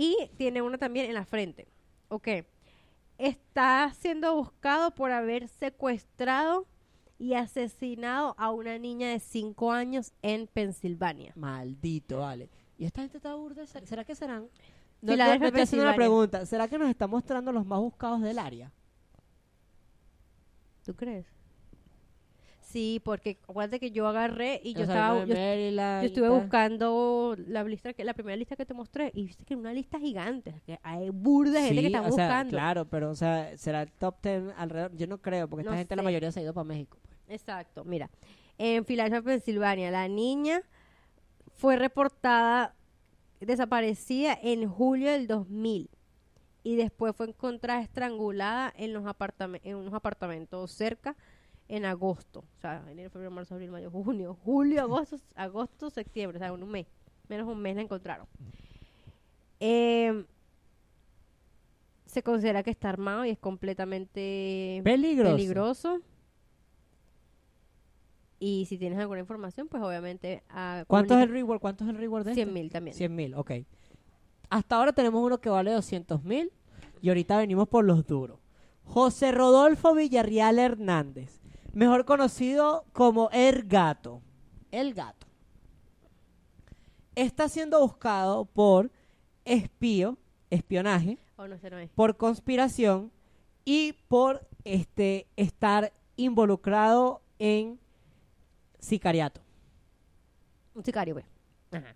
[0.00, 1.66] Y tiene una también en la frente.
[2.06, 2.28] Ok.
[3.18, 6.68] Está siendo buscado por haber secuestrado
[7.18, 11.32] y asesinado a una niña de 5 años en Pensilvania.
[11.34, 12.48] Maldito, vale.
[12.78, 13.66] ¿Y esta gente está burda?
[13.66, 14.48] ¿Será que serán?
[15.02, 16.46] No, Filadelfia, no, me estoy haciendo una pregunta.
[16.46, 18.70] ¿Será que nos está mostrando los más buscados del área?
[20.84, 21.26] ¿Tú crees?
[22.68, 27.64] Sí, porque acuérdate que yo agarré y yo estaba yo, Maryland yo estuve buscando la
[27.64, 30.54] lista que la primera lista que te mostré y viste que era una lista gigante,
[30.66, 32.50] que hay burda de gente que está o sea, buscando.
[32.50, 34.94] claro, pero o sea, será el top 10 alrededor.
[34.94, 36.98] Yo no creo, porque esta gente la mayoría se ha ido para México.
[37.02, 37.40] pues.
[37.40, 38.10] Exacto, mira.
[38.58, 40.60] En Filadelfia, Pensilvania, la niña
[41.54, 42.74] fue reportada
[43.40, 45.88] desaparecida en julio del 2000
[46.64, 49.04] y después fue encontrada estrangulada en, los
[49.62, 51.16] en unos apartamentos cerca
[51.68, 52.40] en agosto.
[52.56, 56.38] O sea, enero, febrero, marzo, abril, mayo, junio, julio, agosto, agosto, septiembre.
[56.38, 56.86] O sea, en un mes.
[57.28, 58.26] Menos un mes la encontraron.
[59.60, 60.24] Eh,
[62.06, 65.36] se considera que está armado y es completamente Peligroso.
[65.36, 66.00] peligroso.
[68.40, 71.60] Y si tienes alguna información, pues obviamente a ¿Cuánto es el reward?
[71.60, 72.60] ¿Cuánto es el reward de 100 este?
[72.60, 72.96] mil también.
[72.96, 73.50] 100 mil, ok.
[74.48, 76.52] Hasta ahora tenemos uno que vale 200 mil
[77.02, 78.38] y ahorita venimos por los duros.
[78.84, 81.37] José Rodolfo Villarreal Hernández,
[81.78, 84.20] mejor conocido como El Gato.
[84.72, 85.26] El Gato.
[87.14, 88.90] Está siendo buscado por
[89.44, 90.18] espío,
[90.50, 91.90] espionaje, O no, no es.
[91.90, 93.10] por conspiración
[93.64, 97.78] y por este estar involucrado en
[98.78, 99.40] sicariato.
[100.74, 101.26] Un sicario, pues.
[101.72, 101.94] Ajá.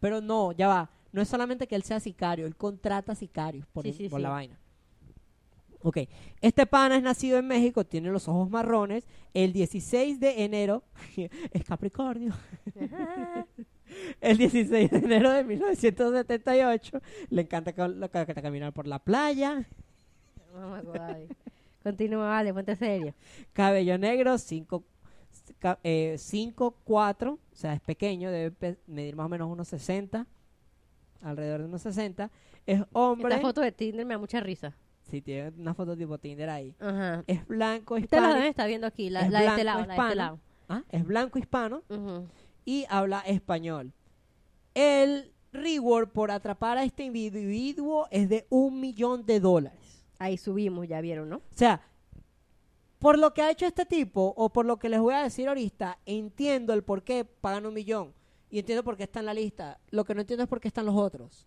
[0.00, 0.90] Pero no, ya va.
[1.12, 4.18] No es solamente que él sea sicario, él contrata sicarios por, Sí, el- sí, por
[4.20, 4.22] sí.
[4.22, 4.58] la vaina.
[5.86, 5.98] Ok,
[6.40, 9.06] este pana es nacido en México, tiene los ojos marrones.
[9.32, 10.82] El 16 de enero,
[11.52, 12.34] es Capricornio.
[14.20, 19.64] El 16 de enero de 1978, le encanta caminar por la playa.
[20.52, 20.82] Mamá.
[21.84, 23.14] Continúa, vale, ponte serio.
[23.52, 24.82] Cabello negro, 5
[26.84, 30.26] 4, o sea, es pequeño, debe medir más o menos unos 60,
[31.22, 32.28] alrededor de unos 60.
[32.66, 34.74] Es hombre, Esta foto de Tinder me da mucha risa.
[35.10, 36.74] Si tiene una foto tipo Tinder ahí.
[36.80, 37.24] Ajá.
[37.26, 38.36] Es blanco, la hispano.
[38.36, 40.08] estar viendo aquí, la, es la de este lado, la de hispano.
[40.08, 40.40] este lado.
[40.68, 41.82] Ah, Es blanco hispano
[42.64, 43.92] y habla español.
[44.74, 50.04] El reward por atrapar a este individuo es de un millón de dólares.
[50.18, 51.36] Ahí subimos, ya vieron, ¿no?
[51.36, 51.80] O sea,
[52.98, 55.48] por lo que ha hecho este tipo, o por lo que les voy a decir
[55.48, 58.12] ahorita, entiendo el por qué pagan un millón.
[58.50, 59.78] Y entiendo por qué está en la lista.
[59.90, 61.46] Lo que no entiendo es por qué están los otros.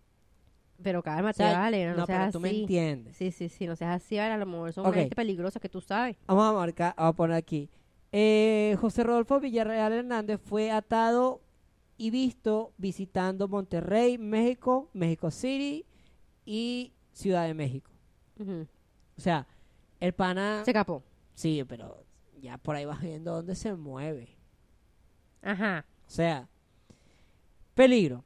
[0.82, 3.16] Pero O cálmate, sea, vale, no, no, seas pero tú me entiendes.
[3.16, 4.94] Sí, sí, sí, no seas así, vale, a lo mejor son Ok.
[4.94, 6.16] gente peligrosa que tú sabes.
[6.26, 7.68] Vamos a marcar, vamos a poner aquí.
[8.12, 11.42] Eh, José Rodolfo Villarreal Hernández fue atado
[11.96, 15.84] y visto visitando Monterrey, México, México City
[16.46, 17.90] y Ciudad de México.
[18.38, 19.46] O sea,
[20.00, 20.62] el pana...
[20.64, 21.02] Se capó.
[21.34, 22.04] Sí, pero
[22.40, 24.34] ya por ahí vas viendo dónde se mueve.
[25.42, 25.84] Ajá.
[26.06, 26.48] O sea,
[27.74, 28.24] peligro.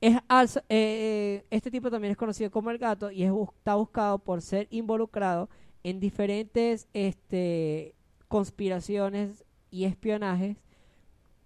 [0.00, 4.18] Es alza- eh, este tipo también es conocido como el gato y es, está buscado
[4.18, 5.48] por ser involucrado
[5.82, 7.94] en diferentes este,
[8.28, 10.56] conspiraciones y espionajes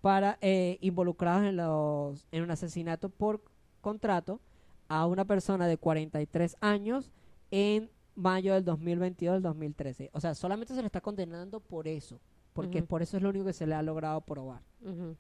[0.01, 3.43] para eh, involucrados en los en un asesinato por
[3.81, 4.41] contrato
[4.89, 7.13] a una persona de 43 años
[7.51, 10.11] en mayo del 2022 del 2013.
[10.13, 12.19] O sea, solamente se le está condenando por eso,
[12.53, 15.17] porque por eso es lo único que se le ha logrado probar Ujú.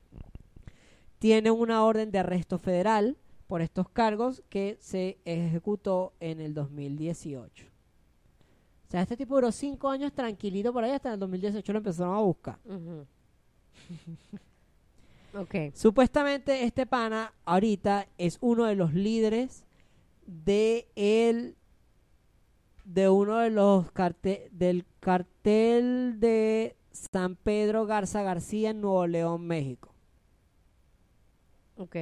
[1.20, 7.66] Tiene una orden de arresto federal por estos cargos que se ejecutó en el 2018.
[7.66, 12.16] O sea, este tipo duró cinco años tranquilito por ahí hasta el 2018 lo empezaron
[12.16, 12.58] a buscar.
[15.32, 15.54] Ok.
[15.74, 19.62] Supuestamente este pana ahorita es uno de los líderes
[20.26, 21.54] de el
[22.84, 29.46] de uno de los cartel del cartel de San Pedro Garza García en Nuevo León,
[29.46, 29.89] México.
[31.80, 31.96] Ok.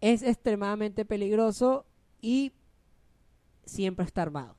[0.00, 1.84] es extremadamente peligroso
[2.20, 2.52] y
[3.64, 4.56] siempre está armado.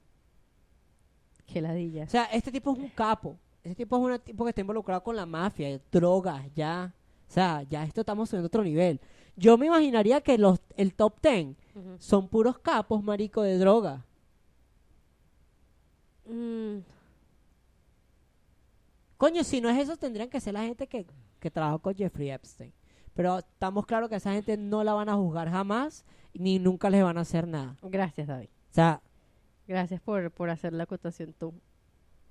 [1.47, 2.03] Qué ladilla.
[2.03, 3.37] O sea, este tipo es un capo.
[3.63, 6.93] Este tipo es un tipo que está involucrado con la mafia, drogas, ya.
[7.27, 8.99] O sea, ya esto estamos subiendo a otro nivel.
[9.35, 11.95] Yo me imaginaría que los el top ten Ujú.
[11.99, 14.05] son puros capos, marico, de droga.
[16.25, 16.79] Mm,
[19.17, 21.05] Coño, si no es eso, tendrían que ser la gente que,
[21.39, 22.71] que trabajó con Jeffrey Epstein.
[23.19, 27.03] Pero estamos claros que esa gente no la van a juzgar jamás, ni nunca les
[27.03, 27.75] van a hacer nada.
[27.81, 28.47] gracias, David.
[28.47, 29.01] O sea,
[29.67, 31.53] Gracias por, por hacer la acotación tú.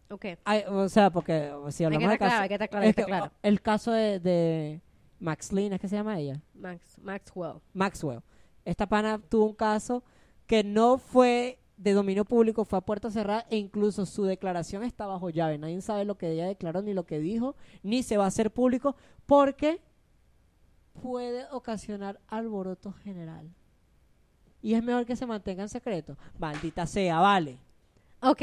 [0.09, 0.25] Ok.
[0.47, 2.37] Hay- o sea, porque si hablamos de caso,
[2.71, 3.31] claro, es que claro.
[3.43, 4.81] el caso de, de
[5.21, 6.41] Max Lynn, ¿es que se llama ella?
[6.55, 7.61] Max, Maxwell.
[7.75, 8.23] Maxwell.
[8.65, 10.03] Esta pana tuvo un caso
[10.47, 15.05] que no fue de dominio público, fue a puerta cerrada e incluso su declaración está
[15.05, 15.59] bajo llave.
[15.59, 18.51] Nadie sabe lo que ella declaró, ni lo que dijo, ni se va a hacer
[18.51, 18.97] público
[19.27, 19.83] porque
[21.01, 23.49] puede ocasionar alboroto general.
[24.61, 26.17] Y es mejor que se mantenga en secreto.
[26.39, 27.59] Maldita sea, vale.
[28.21, 28.43] Ok,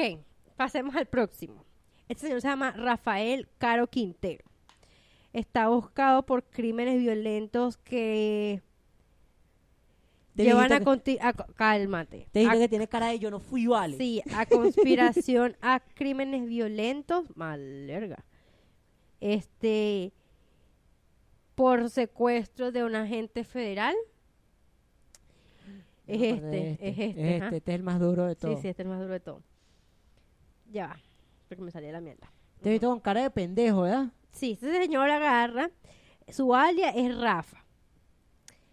[0.55, 1.65] pasemos al próximo.
[2.07, 4.45] Este señor se llama Rafael Caro Quintero.
[5.33, 8.61] Está buscado por crímenes violentos que
[10.35, 12.27] llevan a, que- cálmate.
[12.31, 13.97] Te dije que tiene cara de yo no fui, vale.
[13.97, 18.23] Sí, a conspiración a crímenes violentos, malerga.
[19.19, 20.13] Este
[21.55, 23.95] por secuestro de un agente federal.
[26.07, 27.45] Es de este, es este, Es ajá.
[27.45, 28.55] este, este es el más duro de todo.
[28.55, 29.41] Sí, sí, este es el más duro de todo.
[30.71, 30.99] Ya va,
[31.47, 32.31] porque me salía la mierda.
[32.61, 34.11] Te he visto con cara de pendejo, ¿verdad?
[34.31, 35.71] Sí, este señor agarra,
[36.29, 37.63] su alias es Rafa.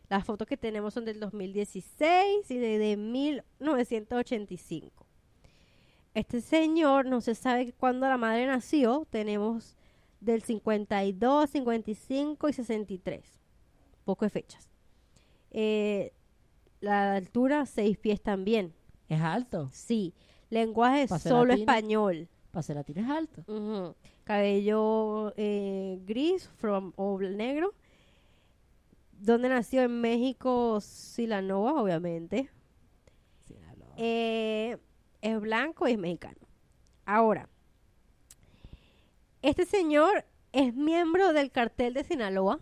[0.08, 5.06] Las fotos que tenemos son del 2016 y de, de 1985.
[6.14, 9.74] Este señor, no se sabe cuándo la madre nació, tenemos
[10.22, 13.40] del 52, 55 y 63.
[14.04, 14.68] Poco de fechas.
[15.50, 16.12] Eh,
[16.80, 18.72] la altura, 6 pies también.
[19.08, 19.68] Es alto.
[19.72, 20.14] Sí.
[20.48, 21.62] Lenguaje solo latino.
[21.62, 22.28] español.
[22.50, 23.96] Para ser latino es alto.
[24.24, 27.74] Cabello eh, gris from, o negro.
[29.12, 29.82] ¿Dónde nació?
[29.82, 32.50] En México, Silanova, obviamente.
[33.46, 33.94] Sinaloa.
[33.96, 34.76] Eh,
[35.20, 36.46] es blanco y es mexicano.
[37.04, 37.48] Ahora,
[39.42, 42.60] este señor es miembro del cartel de Sinaloa.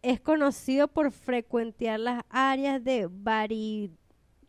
[0.00, 3.90] Es conocido por frecuentear las áreas de Bari,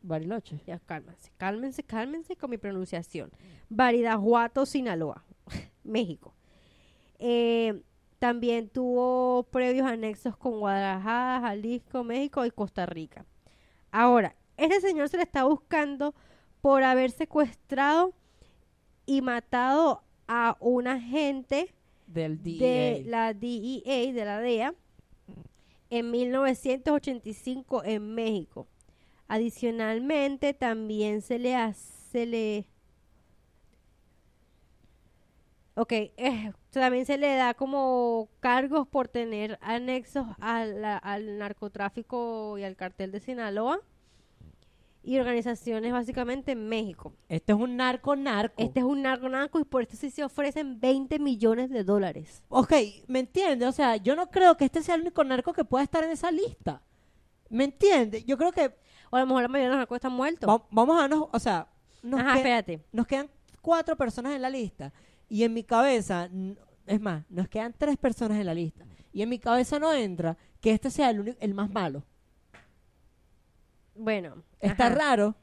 [0.02, 0.62] Bariloche.
[0.65, 3.32] Ya, cálmense, cálmense, cálmense con mi pronunciación.
[3.67, 5.25] Baridajuato, Sinaloa,
[5.84, 6.34] México.
[7.17, 7.84] Eh,
[8.19, 13.25] también tuvo previos anexos con Guadalajara, Jalisco, México y Costa Rica.
[13.91, 16.13] Ahora, este señor se le está buscando
[16.62, 18.13] por haber secuestrado
[19.06, 21.73] y matado a un agente
[22.07, 23.01] Del de DEA.
[23.05, 24.73] la DEA, de la DEA,
[25.89, 28.67] en 1985 en México.
[29.27, 32.67] Adicionalmente, también se le hace, le...
[35.75, 42.57] Ok, eh, también se le da como cargos por tener anexos a la- al narcotráfico
[42.57, 43.79] y al cartel de Sinaloa
[45.01, 47.13] y organizaciones básicamente en México.
[47.29, 48.55] Este es un narco narco.
[48.62, 52.43] Este es un narco narco y por esto sí se ofrecen 20 millones de dólares.
[52.49, 52.73] Ok,
[53.07, 53.67] ¿me entiendes?
[53.67, 56.12] O sea, yo no creo que este sea el único narco que pueda estar en
[56.12, 56.81] esa lista.
[57.49, 58.25] ¿Me entiendes?
[58.25, 58.75] Yo creo que
[59.12, 60.47] O a lo mejor la mayoría de los narcos están muertos.
[60.47, 61.67] va- vamos a darnos, o sea,
[62.03, 62.83] nos, Ajá, espérate.
[62.91, 63.27] nos quedan
[63.62, 64.93] cuatro personas en la lista.
[65.27, 66.29] Y en mi cabeza,
[66.85, 68.85] es más, nos quedan tres personas en la lista.
[69.12, 72.03] Y en mi cabeza no entra que este sea el, único- el más malo.
[73.99, 74.95] Bueno, Está ajá.
[74.95, 75.35] raro.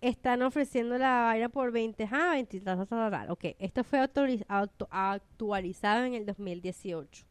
[0.00, 3.30] Están ofreciendo la vaina por 20, ah, 20, tal, tal, tal, tal.
[3.30, 7.24] Ok, esto fue auto- actualizado en el 2018.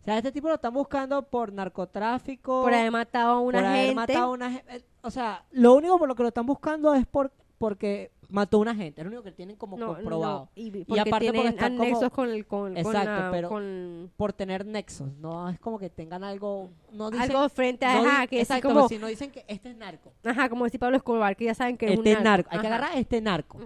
[0.00, 2.62] O sea, este tipo lo están buscando por narcotráfico.
[2.62, 3.94] Por haber matado a una por haber gente.
[3.96, 7.06] matado a una eh, O sea, lo único por lo que lo están buscando es
[7.06, 9.00] por porque mató a una gente.
[9.00, 10.38] Es lo único que tienen como No, comprobado.
[10.40, 13.30] no, y, porque aparte porque tienen están como- anexos con el con, con Exacto, la-
[13.30, 15.12] pero- con Por tener nexos.
[15.18, 16.70] No es como que tengan algo.
[16.92, 19.44] No dicen, algo frente a no ajá, que es exacto, como si no dicen que
[19.48, 20.12] este es narco.
[20.24, 22.48] ajá, como decía Pablo Escobar, que ya saben que es Este un es narco.
[22.52, 22.76] Hay que Ajá.
[22.76, 23.58] agarrar este narco.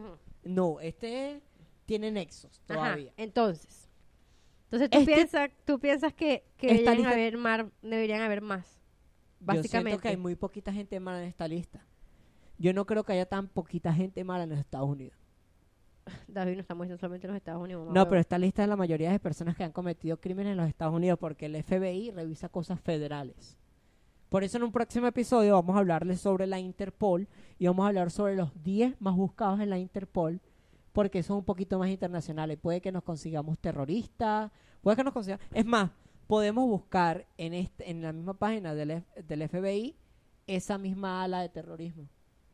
[0.44, 1.40] No, este
[1.86, 3.12] tiene nexos Ajá, todavía.
[3.16, 3.88] entonces.
[4.64, 8.66] Entonces tú Este- piensas, tú piensas que, que deberían lista- haber mar- deberían haber más.
[9.40, 10.02] Yo siento Básicamente.
[10.02, 11.80] que hay muy poquita gente mala en esta lista.
[12.58, 15.16] Yo no creo que haya tan poquita gente mala en los Estados Unidos.
[16.28, 17.86] David no estamos diciendo solamente en los Estados Unidos.
[17.86, 20.56] mamá No, pero esta lista es la mayoría de personas que han cometido crímenes en
[20.58, 23.56] los Estados Unidos porque el FBI revisa cosas federales.
[24.28, 27.88] Por eso en un próximo episodio vamos a hablarles sobre la Interpol y vamos a
[27.88, 30.40] hablar sobre los 10 más buscados en la Interpol
[30.92, 32.58] porque son un poquito más internacionales.
[32.60, 34.50] Puede que nos consigamos terroristas,
[34.82, 35.46] puede que nos consigamos...
[35.52, 35.90] Es más,
[36.26, 39.94] podemos buscar en, este, en la misma página del, F- del FBI
[40.46, 42.08] esa misma ala de terrorismo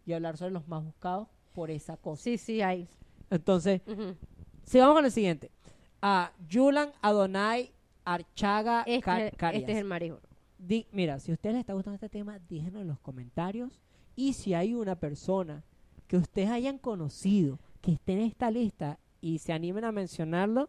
[0.06, 2.22] y hablar sobre los más buscados por esa cosa.
[2.22, 2.88] Sí, sí, hay.
[3.30, 4.16] Entonces, Ujú.
[4.64, 5.50] Sigamos con el siguiente.
[6.00, 7.72] A Yulan Adonai
[8.04, 9.68] Archaga Este, Car- este Carias.
[9.68, 10.16] es el.
[10.58, 13.80] Di- mira, si a ustedes les está gustando este tema, díganlo en los comentarios.
[14.16, 15.64] Y si hay una persona
[16.06, 20.68] que ustedes hayan conocido que esté en esta lista y se animen a mencionarlo,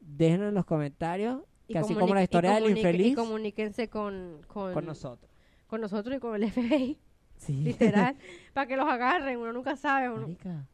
[0.00, 1.42] déjenlo en los comentarios.
[1.68, 5.28] Y Que así como la historia del infeliz, Y comuníquense con, con, con nosotros.
[5.66, 6.98] con nosotros y con el FBI,
[7.38, 7.52] Sí.
[7.62, 8.16] literal,
[8.54, 9.38] para que los agarren.
[9.38, 10.08] Uno nunca sabe.
[10.10, 10.22] Uno...
[10.22, 10.66] Marica,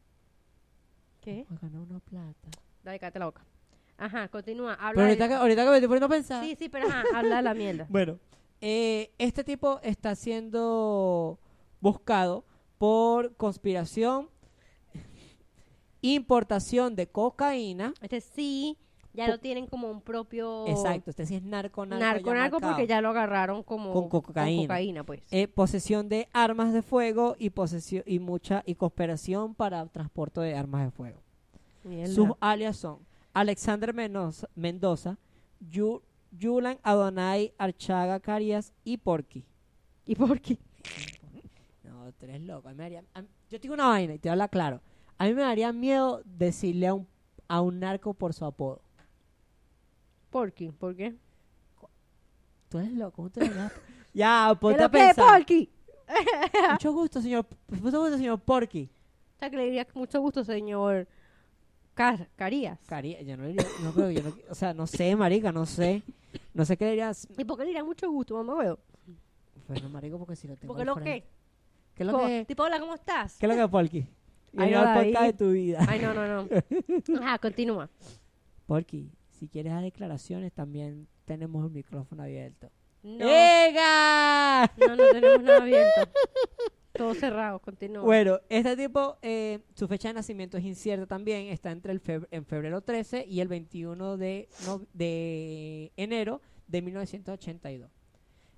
[1.21, 1.45] ¿Qué?
[1.49, 2.49] vamos a ganar una plata.
[2.83, 3.45] Dale, cállate la boca.
[3.97, 4.73] Ajá, continúa.
[4.73, 6.43] Habla Pero ahorita de- que, ahorita que me estoy poniendo a pensar.
[6.43, 7.87] Sí, sí, pero ajá, habla de la mierda.
[7.89, 8.19] Bueno,
[8.61, 11.39] eh, este tipo está siendo
[11.79, 12.43] buscado
[12.77, 14.29] por conspiración,
[16.01, 17.93] importación de cocaína.
[18.01, 18.77] Este sí,
[19.13, 20.65] ya lo tienen como un propio...
[20.67, 22.71] Exacto, este sí es narco, narco, Narco, narco, marcado.
[22.73, 23.91] porque ya lo agarraron como...
[23.93, 24.63] Con cocaína.
[24.63, 25.21] cocaína, pues.
[25.31, 30.55] Eh, posesión de armas de fuego y posesión y mucha y cooperación para transporte de
[30.55, 31.19] armas de fuego.
[31.83, 32.13] Mierda.
[32.13, 32.99] Sus alias son
[33.33, 35.17] Alexander Mendoza, Mendoza
[35.59, 39.45] Yu- Yulan Adonai Archaga Carias y Porky.
[40.05, 40.57] ¿Y por qué?
[41.83, 42.69] No, tú eres loco.
[42.69, 44.81] me mí- yo te digo una vaina y te habla claro.
[45.17, 47.07] A mí me daría miedo decirle a un,
[47.47, 48.81] a un narco por su apodo.
[50.33, 50.71] ¿Por qué?
[50.71, 51.13] ¿Por qué?
[52.67, 53.17] Tú eres loco.
[53.17, 53.75] ¿cómo eres loco?
[54.15, 55.37] ya, ponte ¿Qué a pensar.
[55.37, 55.69] Porky?
[56.71, 57.45] Mucho gusto, señor.
[57.67, 58.89] Mucho gusto, señor Porky.
[59.35, 61.07] O sea, que le diría mucho gusto, señor
[61.93, 62.79] Car Carías.
[62.87, 65.67] Cari, yo no le diría, no creo, yo no, o sea, no sé, marica, no
[65.67, 66.01] sé.
[66.55, 67.27] No sé qué le dirías.
[67.37, 68.79] ¿Y por qué le diría mucho gusto, mamá huevo?
[69.67, 71.23] Bueno, marico, porque si lo tengo ¿Por qué al lo que?
[71.93, 73.37] ¿Qué es lo que Tipo, hola, ¿cómo estás?
[73.37, 74.07] ¿Qué es lo que Porky?
[74.57, 75.85] Ay, no, podcast de tu vida.
[75.87, 77.21] Ay, no, no, no.
[77.21, 77.87] Ajá, continúa.
[78.65, 79.11] Porky,
[79.43, 82.69] si quieres dar declaraciones, también tenemos el micrófono abierto.
[83.03, 84.71] No, ¡Ega!
[84.77, 86.01] no, no tenemos nada abierto.
[86.93, 88.03] Todo cerrado, continúa.
[88.03, 91.47] Bueno, este tipo, eh, su fecha de nacimiento es incierta también.
[91.47, 97.91] Está entre el en febrero 13 y el 21 de, no- de enero de 1982.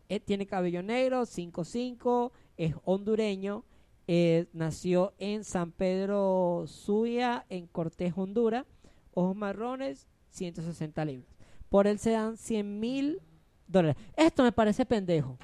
[0.09, 3.65] Eh, tiene cabello negro, 5'5", es hondureño.
[4.07, 8.65] eh, nació en San Pedro Suya, en Cortés, Honduras.
[9.15, 11.29] Ojos marrones, 160 libras.
[11.69, 13.19] Por él se dan 100 mil
[13.67, 13.95] dólares.
[14.15, 15.37] Esto me parece pendejo.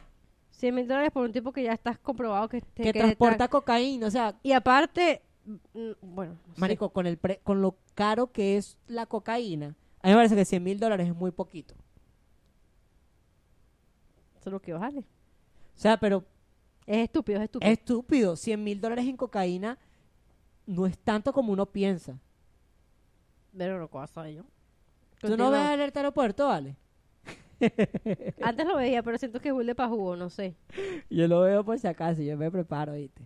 [0.51, 3.45] 100 mil dólares por un tipo que ya estás comprobado que, te- que que transporta
[3.45, 6.61] tra- cocaína, o sea, Y aparte, mm, bueno, no sé.
[6.61, 10.35] marico, con el pre- con lo caro que es la cocaína, a mí me parece
[10.35, 11.73] que 100 mil dólares es muy poquito.
[14.39, 14.99] eso es lo que vale.
[14.99, 16.23] O sea, pero
[16.87, 17.71] Es estúpido, es estúpido.
[17.71, 19.77] es estúpido, 100 mil dólares en cocaína
[20.65, 22.19] no es tanto como uno piensa.
[23.57, 24.43] Pero no cosa yo.
[25.21, 26.75] ¿Tú no ves alerta aeropuerto, vale?
[28.41, 30.55] Antes lo veía, pero siento que es de pa' jugo, no sé.
[31.09, 33.21] Yo lo veo por si acaso, yo me preparo, ¿viste?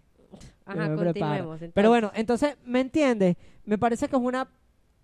[0.65, 1.49] Ajá, me preparo.
[1.49, 1.59] continuemos.
[1.59, 1.89] Pero entonces.
[1.89, 3.37] bueno, entonces, ¿me entiendes?
[3.63, 4.49] Me parece que es una...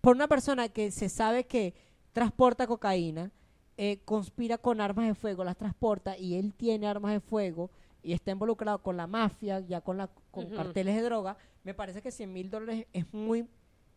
[0.01, 1.75] Por una persona que se sabe que
[2.11, 3.31] transporta cocaína,
[3.77, 7.69] eh, conspira con armas de fuego, las transporta y él tiene armas de fuego
[8.03, 12.01] y está involucrado con la mafia, ya con, la, con carteles de droga, me parece
[12.01, 13.47] que 100 mil dólares es muy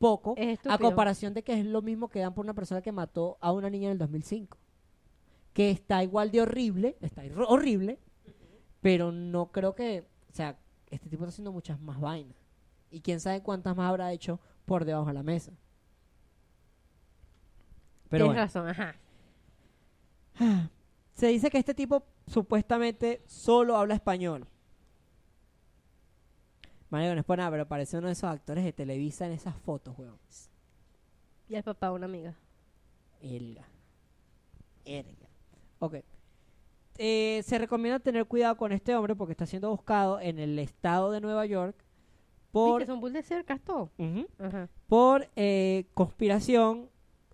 [0.04, 2.92] poco Es a comparación de que es lo mismo que dan por una persona que
[2.92, 4.58] mató a una niña en el 2005.
[5.52, 7.98] Que está igual de horrible, está hor- horrible,
[8.80, 10.58] pero no creo que, o sea,
[10.90, 12.36] este tipo está haciendo muchas más vainas.
[12.90, 15.52] Y quién sabe cuántas más habrá hecho por debajo de la mesa.
[18.08, 18.96] Pero Tienes bueno, razón, ajá.
[21.12, 24.46] se dice que este tipo supuestamente solo habla español.
[26.94, 29.56] Mario, no es por nada, pero parece uno de esos actores de Televisa en esas
[29.56, 30.16] fotos, weón.
[31.48, 32.36] Y el papá una amiga.
[33.20, 33.66] Elga.
[34.84, 35.28] Erga.
[35.80, 35.96] Ok.
[36.96, 41.10] Eh, se recomienda tener cuidado con este hombre porque está siendo buscado en el estado
[41.10, 41.76] de Nueva York
[42.52, 42.92] por, ¿Viste?
[42.92, 43.90] Son bull de cercas todo.
[43.98, 44.28] Ujú.
[44.38, 44.68] Ajá.
[44.86, 46.88] por eh, conspiración,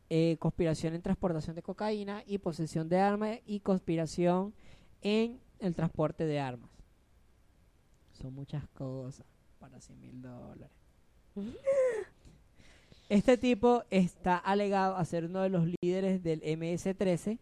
[0.08, 4.54] eh, conspiración en transportación de cocaína y posesión de armas y conspiración
[5.02, 6.70] en el transporte de armas.
[8.12, 9.29] Son muchas cosas
[9.60, 10.68] para 100 mil dólares.
[13.08, 17.38] Este tipo está alegado a ser uno de los líderes del MS-13.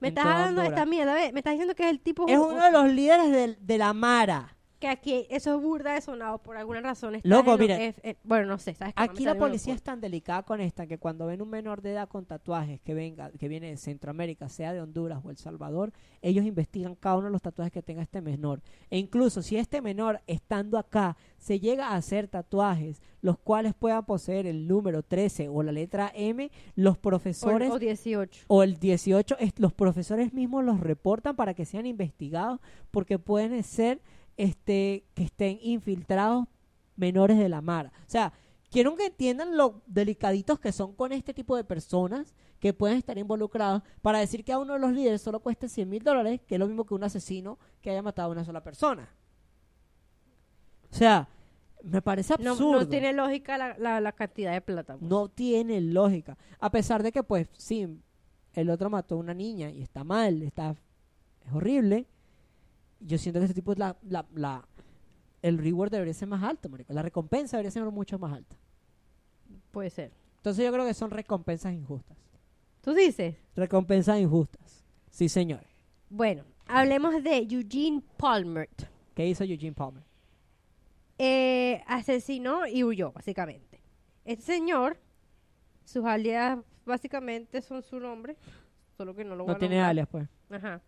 [0.00, 1.32] Me estás de esta mierda, ¿ves?
[1.32, 3.92] Me estás diciendo que es el tipo Es uno de los líderes del- de la
[3.94, 4.56] Mara.
[4.84, 7.14] Que aquí eso es burda de sonado por alguna razón.
[7.14, 7.82] Estás Loco, en mira.
[7.82, 11.40] es- bueno, no sé, Aquí la policía es tan delicada con esta que cuando ven
[11.40, 15.20] un menor de edad con tatuajes que venga, que viene de Centroamérica, sea de Honduras
[15.24, 18.60] o El Salvador, ellos investigan cada uno de los tatuajes que tenga este menor.
[18.90, 24.04] E incluso si este menor, estando acá, se llega a hacer tatuajes, los cuales puedan
[24.04, 28.44] poseer el número 13 o la letra M, los profesores O, o 18.
[28.48, 32.60] o el 18, es- los profesores mismos los reportan para que sean investigados
[32.90, 34.02] porque pueden ser
[34.36, 36.46] este que estén infiltrados
[36.96, 37.92] menores de la Mara.
[38.06, 38.32] O sea,
[38.70, 43.18] quiero que entiendan lo delicaditos que son con este tipo de personas que pueden estar
[43.18, 46.54] involucrados para decir que a uno de los líderes solo cueste 100 mil dólares, que
[46.54, 49.08] es lo mismo que un asesino que haya matado a una sola persona.
[50.90, 51.28] O sea,
[51.82, 52.80] me parece No, absurdo.
[52.80, 54.96] no tiene lógica la, la, la cantidad de plata.
[54.96, 55.08] pues.
[55.10, 56.38] No tiene lógica.
[56.60, 57.86] A pesar de que, pues, sí,
[58.54, 60.74] el otro mató a una niña y está mal, está
[61.44, 62.06] es horrible.
[63.06, 64.66] Yo siento que ese tipo es la, la, la-
[65.42, 66.92] el reward debería ser más alto, marico.
[66.94, 68.56] La recompensa debería ser mucho más alta.
[69.70, 70.10] Puede ser.
[70.36, 72.16] Entonces yo creo que son recompensas injustas.
[72.80, 73.36] ¿Tú dices?
[73.54, 74.84] Recompensas injustas.
[75.10, 75.68] Sí, señores.
[76.08, 78.68] Bueno, hablemos de Eugene Palmer.
[79.14, 80.02] ¿Qué hizo Eugene Palmer?
[81.18, 83.80] Eh, asesinó y huyó, básicamente.
[84.24, 84.98] Este señor,
[85.84, 88.36] sus alias básicamente son su nombre,
[88.96, 90.26] solo que no lo voy No tiene alias, pues.
[90.50, 90.80] Ajá.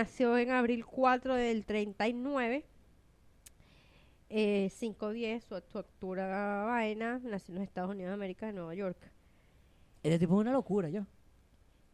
[0.00, 2.66] Nació en abril 4 del 39.
[4.28, 7.18] Eh, 5'10, su, su altura vaina.
[7.24, 8.98] Nació en los Estados Unidos de América, en Nueva York.
[10.02, 11.06] Este tipo es una locura, yo.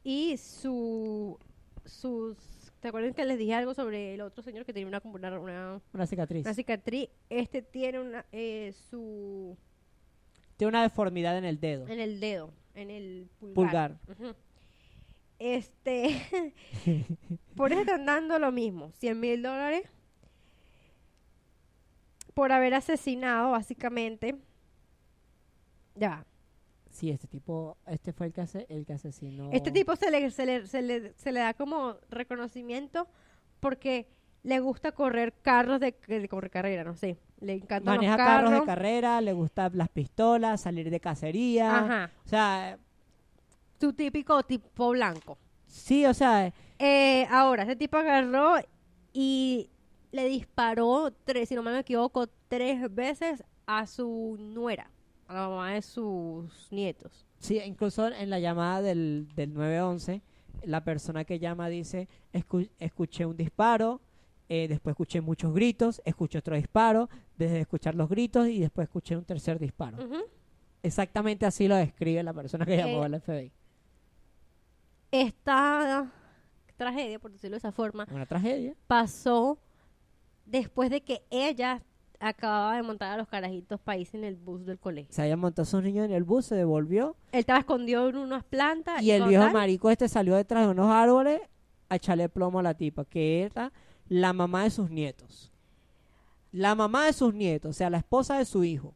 [0.03, 1.39] Y su.
[1.85, 2.37] Sus.
[2.81, 5.81] ¿Te acuerdan que les dije algo sobre el otro señor que tenía una, una, una,
[5.93, 6.45] Una cicatriz.
[6.45, 7.09] una cicatriz?
[7.31, 8.27] Este tiene una.
[8.33, 9.57] eh, su.
[10.57, 11.87] Tiene una deformidad en el dedo.
[11.87, 13.55] En el dedo, en el pulgar.
[13.55, 13.99] Pulgar.
[14.09, 14.35] Ujú.
[15.43, 16.23] Este.
[17.57, 19.83] por eso están dando lo mismo: 100 mil dólares.
[22.33, 24.37] Por haber asesinado, básicamente.
[25.97, 26.25] Ya.
[26.91, 29.51] Sí, este tipo, este fue el que, hace, el que asesinó.
[29.53, 33.09] Este tipo se le, se, le, se, le, se le da como reconocimiento
[33.61, 34.07] porque
[34.45, 37.19] le gusta correr carros de, de correr carrera, no sé.
[37.41, 38.61] Le encantan Maneja los carros carros.
[38.61, 41.79] de carrera, le gustan las pistolas, salir de cacería.
[41.79, 42.11] Ajá.
[42.25, 42.79] O sea,
[43.83, 45.37] Tu típico tipo blanco.
[45.67, 48.55] sí, o sea, Eh, ahora, ese tipo agarró
[49.13, 49.69] y
[50.13, 54.89] le disparó, tres, si no me equivoco, tres veces a su nuera,
[55.27, 57.27] a la mamá de sus nietos.
[57.39, 60.23] sí, incluso en la llamada del, del 911,
[60.63, 64.01] la persona que llama dice, "Escu- escuché un disparo,
[64.49, 69.17] eh, después escuché muchos gritos, escuché otro disparo, desde escuchar los gritos y después escuché
[69.17, 69.99] un tercer disparo.
[70.85, 73.53] Exactamente así lo describe la persona que llamó Eh, al FBI.
[75.13, 76.11] Está
[76.77, 78.75] tragedia, por decirlo de esa forma, Una tragedia.
[78.89, 79.59] pasó
[80.47, 81.83] después de que ella
[82.19, 85.13] acababa de montar a los carajitos país en el bus del colegio.
[85.13, 87.17] Se había montado a sus niños en el bus, se devolvió.
[87.33, 90.65] Él estaba escondido en unas plantas Y el como viejo tal, marico este salió detrás
[90.65, 91.41] de unos árboles
[91.89, 93.73] a echarle plomo a la tipa, que era
[94.09, 95.53] la mamá de sus nietos.
[96.53, 98.95] La mamá de sus nietos, o sea, la esposa de su hijo.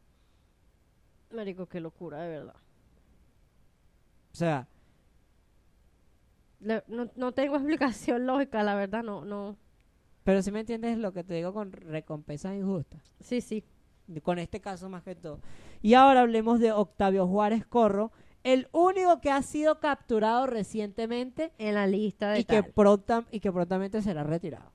[1.31, 2.55] Marico, qué locura, de verdad.
[4.31, 4.67] O sea,
[6.59, 9.57] Le- no, no tengo explicación lógica, la verdad, no, no.
[10.23, 13.15] pero si me entiendes lo que te digo con recompensas injustas.
[13.21, 13.63] Sí, sí.
[14.23, 15.39] Con este caso más que todo.
[15.81, 18.11] Y ahora hablemos de Octavio Juárez Corro,
[18.43, 23.41] el único que ha sido capturado recientemente En la lista de y que, pronta- y
[23.41, 24.71] que prontamente será retirado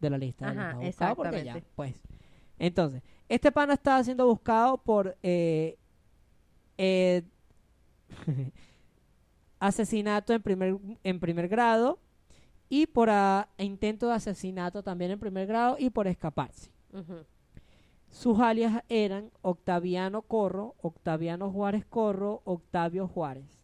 [0.00, 1.64] de la lista de Ajá, porque ya, exactamente.
[1.74, 2.00] pues.
[2.58, 5.76] Entonces, este pana está siendo buscado por eh,
[6.78, 7.22] eh,
[9.66, 11.98] asesinato en primer, en primer grado
[12.68, 16.70] y por ah, intento de asesinato también en primer grado y por escaparse.
[18.10, 23.60] Sus alias eran Octaviano Corro, Octaviano Juárez Corro, Octavio Juárez.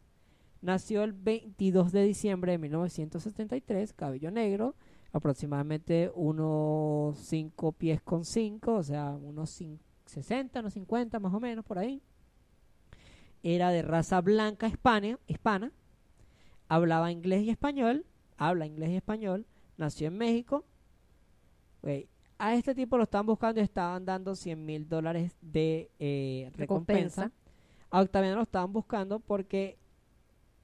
[0.60, 4.76] Nació el 22 de diciembre de 1973, cabello negro,
[5.12, 11.40] aproximadamente unos 5 pies con 5, o sea, unos cin- 60, unos 50 más o
[11.40, 12.02] menos por ahí.
[13.42, 15.72] Era de raza blanca hispana, hispana,
[16.74, 18.06] hablaba inglés y español,
[18.38, 19.46] habla inglés y español,
[19.76, 20.64] nació en México.
[22.38, 27.24] A este tipo lo estaban buscando y estaban dando 100 mil dólares de eh, recompensa.
[27.24, 27.32] Recompensa.
[27.90, 29.76] A Octaviano lo estaban buscando porque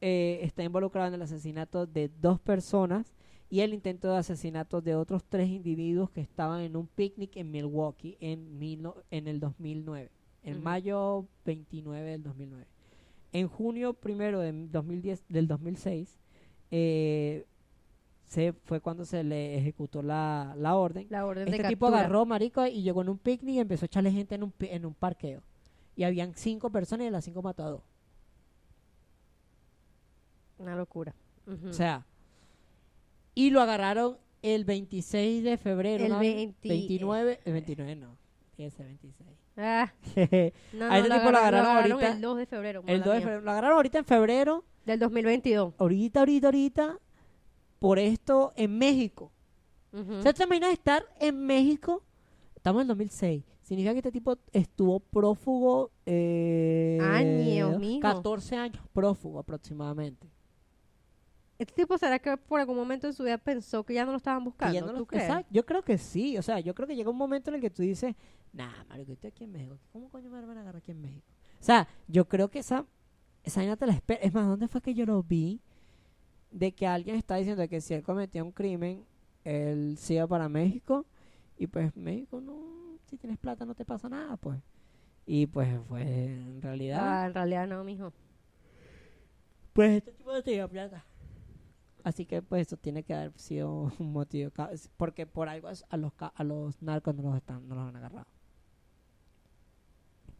[0.00, 3.14] eh, está involucrado en el asesinato de dos personas
[3.50, 7.50] y el intento de asesinato de otros tres individuos que estaban en un picnic en
[7.50, 10.10] Milwaukee en, mil no- en el 2009,
[10.42, 12.66] en mayo 29 del 2009.
[13.32, 16.18] En junio primero de 2010, del 2006
[16.70, 17.44] eh,
[18.24, 21.06] se fue cuando se le ejecutó la, la orden.
[21.10, 22.00] La orden Este de tipo captura.
[22.00, 24.84] agarró, marico, y llegó en un picnic y empezó a echarle gente en un, en
[24.86, 25.42] un parqueo.
[25.96, 27.82] Y habían cinco personas y de las cinco mató a dos.
[30.58, 31.14] Una locura.
[31.68, 32.04] O sea,
[33.34, 36.18] y lo agarraron el 26 de febrero, El ¿no?
[36.18, 38.16] 20 29, el 29 no,
[38.70, 39.30] ser 26.
[39.56, 42.12] Ah, el no, A este lo tipo lo agarraron, ahorita.
[42.12, 42.82] el 2 de febrero.
[42.82, 43.20] 2 mala de mía.
[43.20, 45.74] febrero, lo agarraron ahorita en febrero, Del 2022.
[45.78, 46.98] ahorita, ahorita, ahorita,
[47.78, 49.32] por esto en México.
[49.92, 50.22] Ujú.
[50.22, 52.02] ¿Se te imaginas estar en México?
[52.56, 53.44] Estamos en el 2006.
[53.62, 55.90] Significa que este tipo estuvo prófugo.
[56.06, 58.00] Eh, Años, mijo.
[58.00, 60.28] 14 años prófugo aproximadamente.
[61.58, 64.18] ¿Este tipo será que por algún momento en su vida pensó que ya no lo
[64.18, 64.80] estaban buscando?
[64.80, 65.24] no ¿Tú lo- crees?
[65.24, 66.38] Exacto, Yo creo que sí.
[66.38, 68.14] O sea, yo creo que llega un momento en el que tú dices,
[68.52, 69.78] nah, marico, estoy aquí en México.
[69.92, 71.26] ¿Cómo coño me van a agarrar aquí en México?
[71.60, 72.86] O sea, yo creo que esa,
[73.42, 74.20] esa vaina te la espera.
[74.22, 75.60] Es más, ¿dónde fue que yo lo vi?
[76.50, 79.04] De que alguien está diciendo que si él cometía un crimen,
[79.44, 81.06] él se iba para México.
[81.56, 84.60] Y pues México no, si tienes plata no te pasa nada, pues.
[85.26, 88.12] Y pues fue en realidad, Ah, en realidad no, mijo.
[89.72, 91.04] pues este tipo no tenía plata.
[92.04, 94.50] Así que pues eso tiene que haber sido un motivo.
[94.96, 98.26] Porque por algo a los, a los narcos no los, están, no los han agarrado.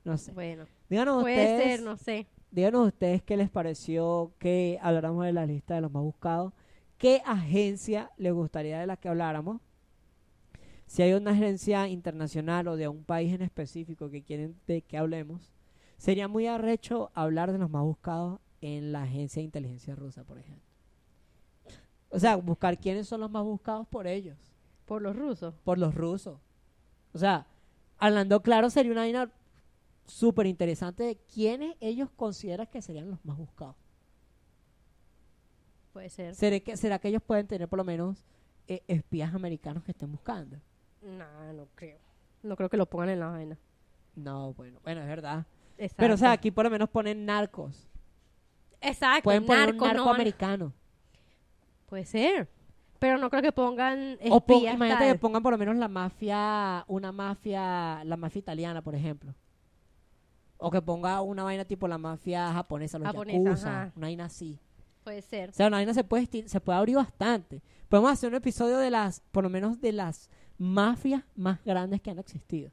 [0.09, 0.33] No sé.
[0.33, 2.27] Bueno, Díganos puede ustedes, ser, no sé.
[2.51, 6.55] díganos ustedes qué les pareció que habláramos de la lista de los más buscados.
[6.97, 9.61] ¿Qué agencia les gustaría de la que habláramos?
[10.87, 14.97] Si hay una agencia internacional o de un país en específico que quieren de que
[14.97, 15.53] hablemos,
[15.99, 20.39] sería muy arrecho hablar de los más buscados en la agencia de inteligencia rusa, por
[20.39, 20.65] ejemplo.
[22.09, 24.39] O sea, buscar quiénes son los más buscados por ellos,
[24.87, 25.55] Por los rusos.
[25.65, 26.41] por los rusos.
[27.13, 27.47] O sea,
[27.99, 29.31] hablando claro, sería una vaina
[30.09, 33.77] súper interesante de quiénes ellos consideran que serían los más buscados.
[35.93, 36.35] Puede ser.
[36.35, 38.25] ¿Será que, será que ellos pueden tener por lo menos
[38.67, 40.59] eh, espías americanos que estén buscando?
[41.03, 41.99] No, no creo.
[42.43, 43.59] No creo que lo pongan en la vaina.
[44.15, 45.47] No, bueno, bueno, es verdad.
[45.77, 45.97] Exacto.
[45.99, 47.89] Pero, o sea, aquí por lo menos ponen narcos.
[48.81, 49.25] Exacto.
[49.25, 50.73] Pueden poner narcos, un narco no, americano.
[51.87, 52.49] Puede ser.
[52.99, 55.13] Pero no creo que pongan O pon- espías imagínate tal.
[55.15, 59.35] que pongan por lo menos la mafia, una mafia, la mafia italiana, por ejemplo.
[60.59, 63.93] O que ponga una vaina tipo la mafia japonesa, los Japonesa, yakuza, ajá.
[63.97, 64.59] una vaina así.
[65.05, 65.51] Puede ser.
[65.51, 67.63] O sea, una vaina se puede, se puede abrir bastante.
[67.89, 70.29] Podemos hacer un episodio de las, por lo menos de las
[70.59, 72.71] mafias más grandes que han existido.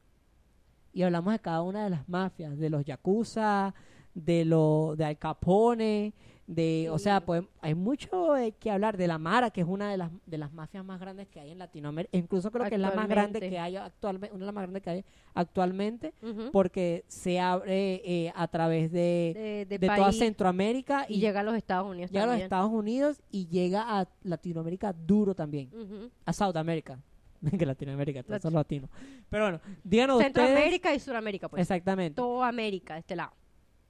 [0.91, 3.73] Y hablamos de cada una de las mafias, de los yakuza,
[4.13, 6.13] de lo de Al Capone,
[6.47, 9.89] de, o sea, pues hay mucho eh, que hablar de la Mara, que es una
[9.89, 12.81] de las de las mafias más grandes que hay en Latinoamérica, incluso creo que es
[12.81, 16.13] la más grande que hay actualmente, una de las más grandes que hay actualmente,
[16.51, 21.39] porque se abre eh, a través de, de, de de toda Centroamérica y y, llega
[21.39, 22.39] a los Estados Unidos llega a los.
[22.39, 26.11] Estados Unidos y llega a Latinoamérica duro también, Ujú.
[26.25, 26.99] a Sudamérica,
[27.57, 28.89] que Latinoamérica, todos Lati- son latinos.
[29.29, 31.61] Pero bueno, díganos ustedes Centroamérica y Suramérica, pues.
[31.61, 32.15] exactamente.
[32.15, 33.31] Toda América, de este lado.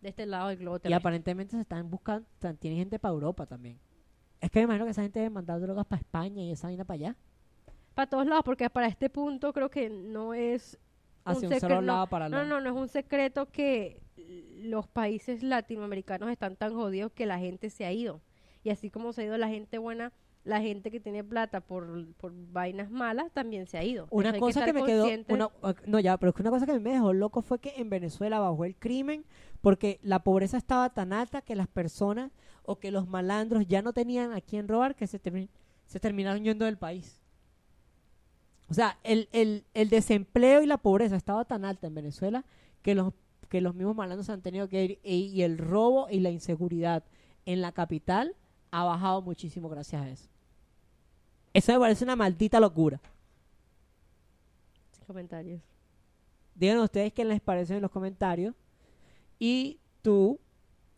[0.06, 3.47] De este lado del globo Y aparentemente se están buscando, están- tienen gente para Europa
[3.47, 3.80] también.
[4.39, 6.86] Es que me imagino que esa gente debe mandar drogas para España y esa vaina
[6.86, 7.16] para allá.
[7.95, 10.78] Para todos lados, porque para este punto creo que no es
[11.24, 13.99] Hacia un secre- solo no, lado para No, no, no es un secreto que
[14.62, 18.22] los países latinoamericanos están tan jodidos que la gente se ha ido.
[18.64, 22.14] Y así como se ha ido la gente buena, la gente que tiene plata por,
[22.18, 24.06] por vainas malas también se ha ido.
[24.12, 25.49] Una cosa que, me quedó, una-
[25.88, 28.38] no ya, pero es que una cosa que me dejó loco fue que en Venezuela
[28.38, 29.26] bajó el crimen
[29.66, 33.93] porque la pobreza estaba tan alta que las personas o que los malandros ya no
[33.93, 35.49] tenían a quién robar que se, termi-
[35.88, 37.20] se terminaron yendo del país.
[38.70, 42.45] O sea, el, el, el desempleo y la pobreza estaba tan alta en Venezuela
[42.84, 43.11] que los,
[43.49, 47.03] que los mismos malandros han tenido que ir y, y el robo y la inseguridad
[47.47, 48.36] en la capital
[48.70, 50.30] ha bajado muchísimo gracias a eso.
[51.55, 53.01] Eso me parece una maldita locura.
[55.07, 55.59] Comentarios.
[56.53, 58.53] Díganos ustedes qué les parece en los comentarios.
[59.39, 60.39] Y tú,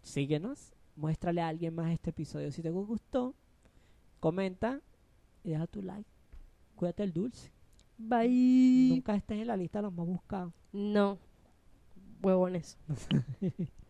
[0.02, 2.52] síguenos, muéstrale a alguien más este episodio.
[2.52, 3.36] Si te gustó,
[4.20, 4.82] comenta
[5.44, 6.10] y deja tu like.
[6.76, 7.52] Cuídate el dulce.
[7.98, 8.90] Bye.
[8.90, 10.54] Nunca estés en la lista de los más buscados.
[10.72, 11.18] No.
[12.22, 12.78] Huevones.